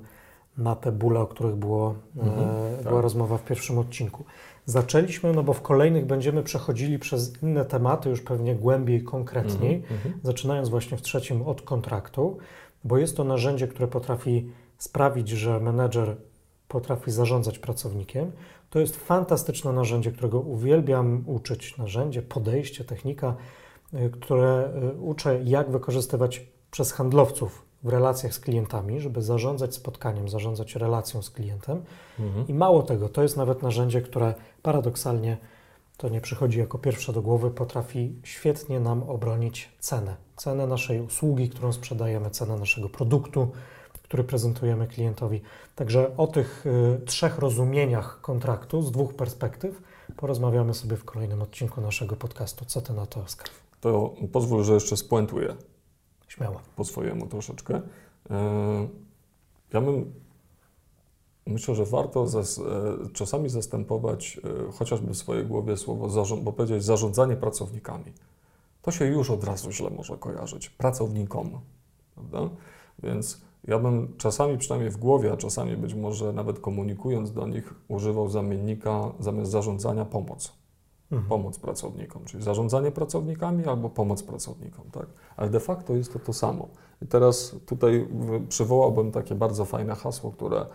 [0.58, 2.86] na te bóle, o których było, Mhm, e, tak.
[2.88, 4.24] była rozmowa w pierwszym odcinku.
[4.66, 9.94] Zaczęliśmy, no bo w kolejnych będziemy przechodzili przez inne tematy, już pewnie głębiej, konkretniej, Mhm,
[9.94, 10.14] mhm.
[10.22, 12.38] zaczynając właśnie w trzecim od kontraktu,
[12.84, 16.16] bo jest to narzędzie, które potrafi sprawić, że menedżer
[16.68, 18.32] potrafi zarządzać pracownikiem.
[18.70, 21.78] To jest fantastyczne narzędzie, którego uwielbiam uczyć.
[21.78, 23.36] Narzędzie, podejście, technika,
[24.20, 30.76] które y, uczę, jak wykorzystywać przez handlowców w relacjach z klientami, żeby zarządzać spotkaniem, zarządzać
[30.76, 31.82] relacją z klientem.
[32.20, 32.46] Mhm.
[32.48, 35.36] I mało tego, to jest nawet narzędzie, które paradoksalnie
[35.96, 40.16] to nie przychodzi jako pierwsze do głowy, potrafi świetnie nam obronić cenę.
[40.36, 43.52] Cenę naszej usługi, którą sprzedajemy, cenę naszego produktu,
[44.02, 45.40] który prezentujemy klientowi.
[45.74, 49.82] Także o tych y, trzech rozumieniach kontraktu z dwóch perspektyw
[50.16, 52.64] porozmawiamy sobie w kolejnym odcinku naszego podcastu.
[52.64, 53.48] Co ty na to, Oskar?
[53.84, 55.56] To pozwól, że jeszcze spuentuję.
[56.28, 56.60] Śmiało.
[56.76, 57.80] Po swojemu troszeczkę.
[58.30, 58.88] E,
[59.72, 60.12] ja bym
[61.46, 62.62] Myślę, że warto zas, e,
[63.12, 68.12] czasami zastępować e, chociażby w swojej głowie słowo, zarząd, bo powiedzieć zarządzanie pracownikami.
[68.82, 70.70] To się już od razu źle może kojarzyć.
[70.70, 71.60] Pracownikom,
[72.14, 72.54] prawda?
[73.02, 77.74] Więc ja bym czasami, przynajmniej w głowie, a czasami być może nawet komunikując do nich,
[77.88, 80.63] używał zamiennika zamiast zarządzania pomoc.
[81.12, 81.28] Mhm.
[81.28, 85.06] Pomoc pracownikom, czyli zarządzanie pracownikami albo pomoc pracownikom, tak?
[85.36, 86.68] Ale de facto jest to to samo.
[87.02, 88.08] I teraz tutaj
[88.48, 90.66] przywołałbym takie bardzo fajne hasło, które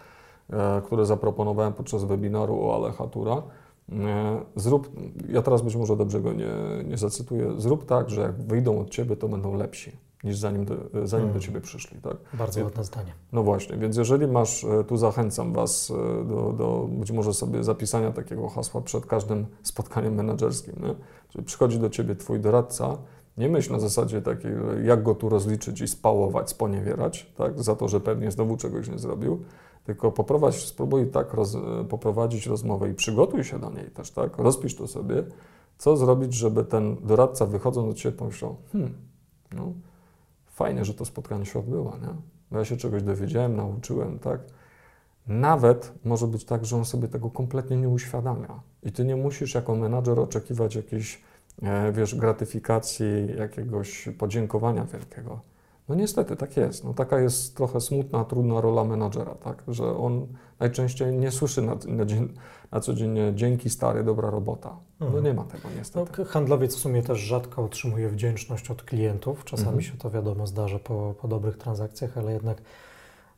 [0.53, 3.43] E, które zaproponowałem podczas webinaru o Alechatura.
[3.91, 4.89] E, zrób,
[5.29, 6.51] ja teraz być może dobrze go nie,
[6.85, 9.91] nie zacytuję, zrób tak, że jak wyjdą od Ciebie, to będą lepsi
[10.23, 11.41] niż zanim do, zanim do hmm.
[11.41, 12.01] Ciebie przyszli.
[12.01, 12.17] Tak?
[12.33, 13.13] Bardzo ładne zdanie.
[13.31, 15.93] No właśnie, więc jeżeli masz, e, tu zachęcam Was
[16.27, 20.75] do, do być może sobie zapisania takiego hasła przed każdym spotkaniem menedżerskim.
[20.81, 20.95] Nie?
[21.29, 22.97] Czyli przychodzi do Ciebie Twój doradca,
[23.37, 24.51] nie myśl na zasadzie takiej,
[24.83, 27.63] jak go tu rozliczyć i spałować, sponiewierać, tak?
[27.63, 29.43] za to, że pewnie znowu czegoś nie zrobił,
[29.85, 31.57] tylko poprowadź, spróbuj tak roz,
[31.89, 34.37] poprowadzić rozmowę i przygotuj się do niej też, tak?
[34.37, 35.23] Rozpisz to sobie,
[35.77, 38.93] co zrobić, żeby ten doradca wychodząc do Ciebie pomyślał, hmm,
[39.51, 39.73] no
[40.59, 42.13] fajnie, że to spotkanie się odbyło, nie?
[42.51, 44.41] Bo ja się czegoś dowiedziałem, nauczyłem, tak?
[45.27, 48.59] Nawet może być tak, że on sobie tego kompletnie nie uświadamia.
[48.83, 51.21] I ty nie musisz jako menadżer oczekiwać jakiejś,
[51.61, 53.05] e, wiesz, gratyfikacji,
[53.37, 55.39] jakiegoś podziękowania wielkiego.
[55.89, 56.83] No niestety tak jest.
[56.83, 59.63] No, taka jest trochę smutna, trudna rola menadżera, tak?
[59.67, 60.27] że on
[60.59, 62.33] najczęściej nie słyszy na, na, dzień,
[62.71, 64.77] na co dzień dzięki stary, dobra robota.
[64.99, 65.23] No mhm.
[65.23, 66.11] nie ma tego niestety.
[66.17, 69.45] No, handlowiec w sumie też rzadko otrzymuje wdzięczność od klientów.
[69.45, 69.83] Czasami mhm.
[69.83, 72.61] się to wiadomo zdarza po, po dobrych transakcjach, ale jednak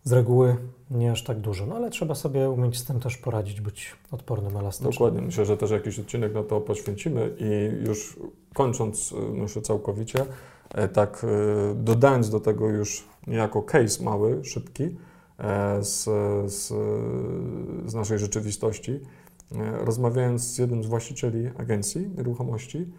[0.04, 0.56] z reguły
[0.91, 1.66] nie aż tak dużo.
[1.66, 4.91] No ale trzeba sobie umieć z tym też poradzić, być odpornym, elastycznym.
[4.91, 5.22] Dokładnie.
[5.22, 8.20] Myślę, że też jakiś odcinek na to poświęcimy i już
[8.54, 10.26] kończąc, myślę całkowicie,
[10.93, 14.84] tak e, dodając do tego już niejako case mały, szybki
[15.38, 16.03] e, z,
[16.53, 16.67] z,
[17.91, 18.99] z naszej rzeczywistości,
[19.80, 22.91] rozmawiając z jednym z właścicieli agencji nieruchomości,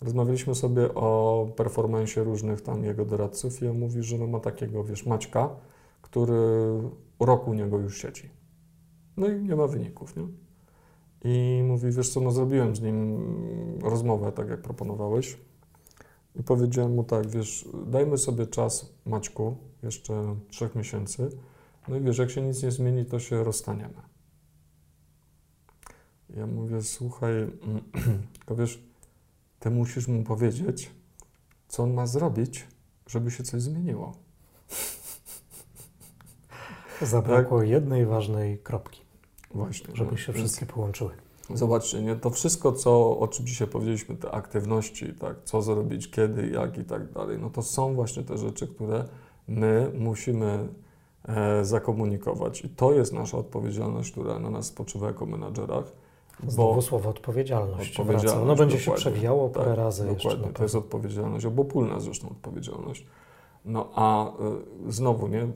[0.00, 4.84] rozmawialiśmy sobie o performansie różnych tam jego doradców i on mówi, że no ma takiego,
[4.84, 5.48] wiesz, Maćka,
[6.02, 6.32] który
[7.20, 8.30] roku u niego już siedzi.
[9.16, 10.26] No i nie ma wyników, nie?
[11.24, 13.18] I mówi, wiesz co, no zrobiłem z nim
[13.82, 15.38] rozmowę, tak jak proponowałeś,
[16.36, 21.30] i powiedziałem mu tak, wiesz, dajmy sobie czas, Maćku, jeszcze trzech miesięcy.
[21.88, 24.02] No i wiesz, jak się nic nie zmieni, to się rozstaniemy.
[26.36, 27.32] Ja mówię, słuchaj,
[28.38, 28.82] tylko wiesz,
[29.58, 30.90] ty musisz mu powiedzieć,
[31.68, 32.66] co on ma zrobić,
[33.06, 34.12] żeby się coś zmieniło.
[37.02, 37.68] Zabrakło tak?
[37.68, 39.00] jednej ważnej kropki.
[39.54, 39.96] Właśnie.
[39.96, 41.12] Żeby no, się wszystkie połączyły.
[41.56, 42.16] Zobaczcie, nie?
[42.16, 45.36] to wszystko, co, o czym dzisiaj powiedzieliśmy, te aktywności, tak?
[45.44, 49.04] co zrobić, kiedy, jak i tak dalej, no to są właśnie te rzeczy, które
[49.48, 50.68] my musimy
[51.28, 52.64] e, zakomunikować.
[52.64, 55.92] I to jest nasza odpowiedzialność, która na nas spoczywa jako menadżerach.
[56.48, 57.90] Znowu słowo odpowiedzialność.
[58.00, 60.30] odpowiedzialność no będzie się przewijało parę tak, razy dokładnie.
[60.30, 60.52] jeszcze.
[60.52, 63.06] To jest odpowiedzialność, obopólna zresztą odpowiedzialność.
[63.64, 64.28] No a
[64.88, 65.48] y, znowu, nie,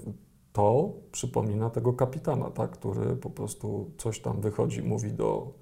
[0.53, 5.53] to przypomina tego kapitana, tak, który po prostu coś tam wychodzi, mówi do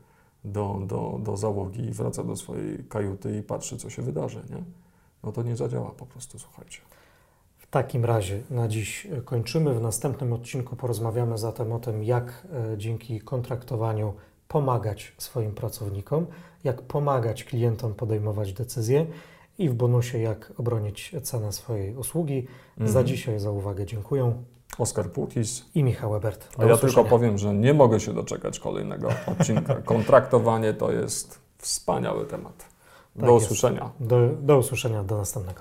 [0.45, 4.63] do, do, do załogi i wraca do swojej kajuty i patrzy, co się wydarzy, nie?
[5.23, 6.79] No to nie zadziała po prostu, słuchajcie.
[7.59, 9.75] W takim razie na dziś kończymy.
[9.75, 14.15] W następnym odcinku porozmawiamy zatem o tym, jak e, dzięki kontraktowaniu
[14.49, 16.27] pomagać swoim pracownikom,
[16.65, 19.07] jak pomagać klientom podejmować decyzje
[19.59, 22.47] i w bonusie, jak obronić cenę swojej usługi.
[22.77, 23.07] Za mhm.
[23.07, 24.43] dzisiaj za uwagę dziękuję.
[24.79, 26.49] Oskar Płukis i Michał Ebert.
[26.59, 29.75] A ja tylko powiem, że nie mogę się doczekać kolejnego odcinka.
[29.95, 32.65] Kontraktowanie to jest wspaniały temat.
[33.17, 33.91] Do tak usłyszenia.
[34.01, 35.61] Do, do usłyszenia, do następnego.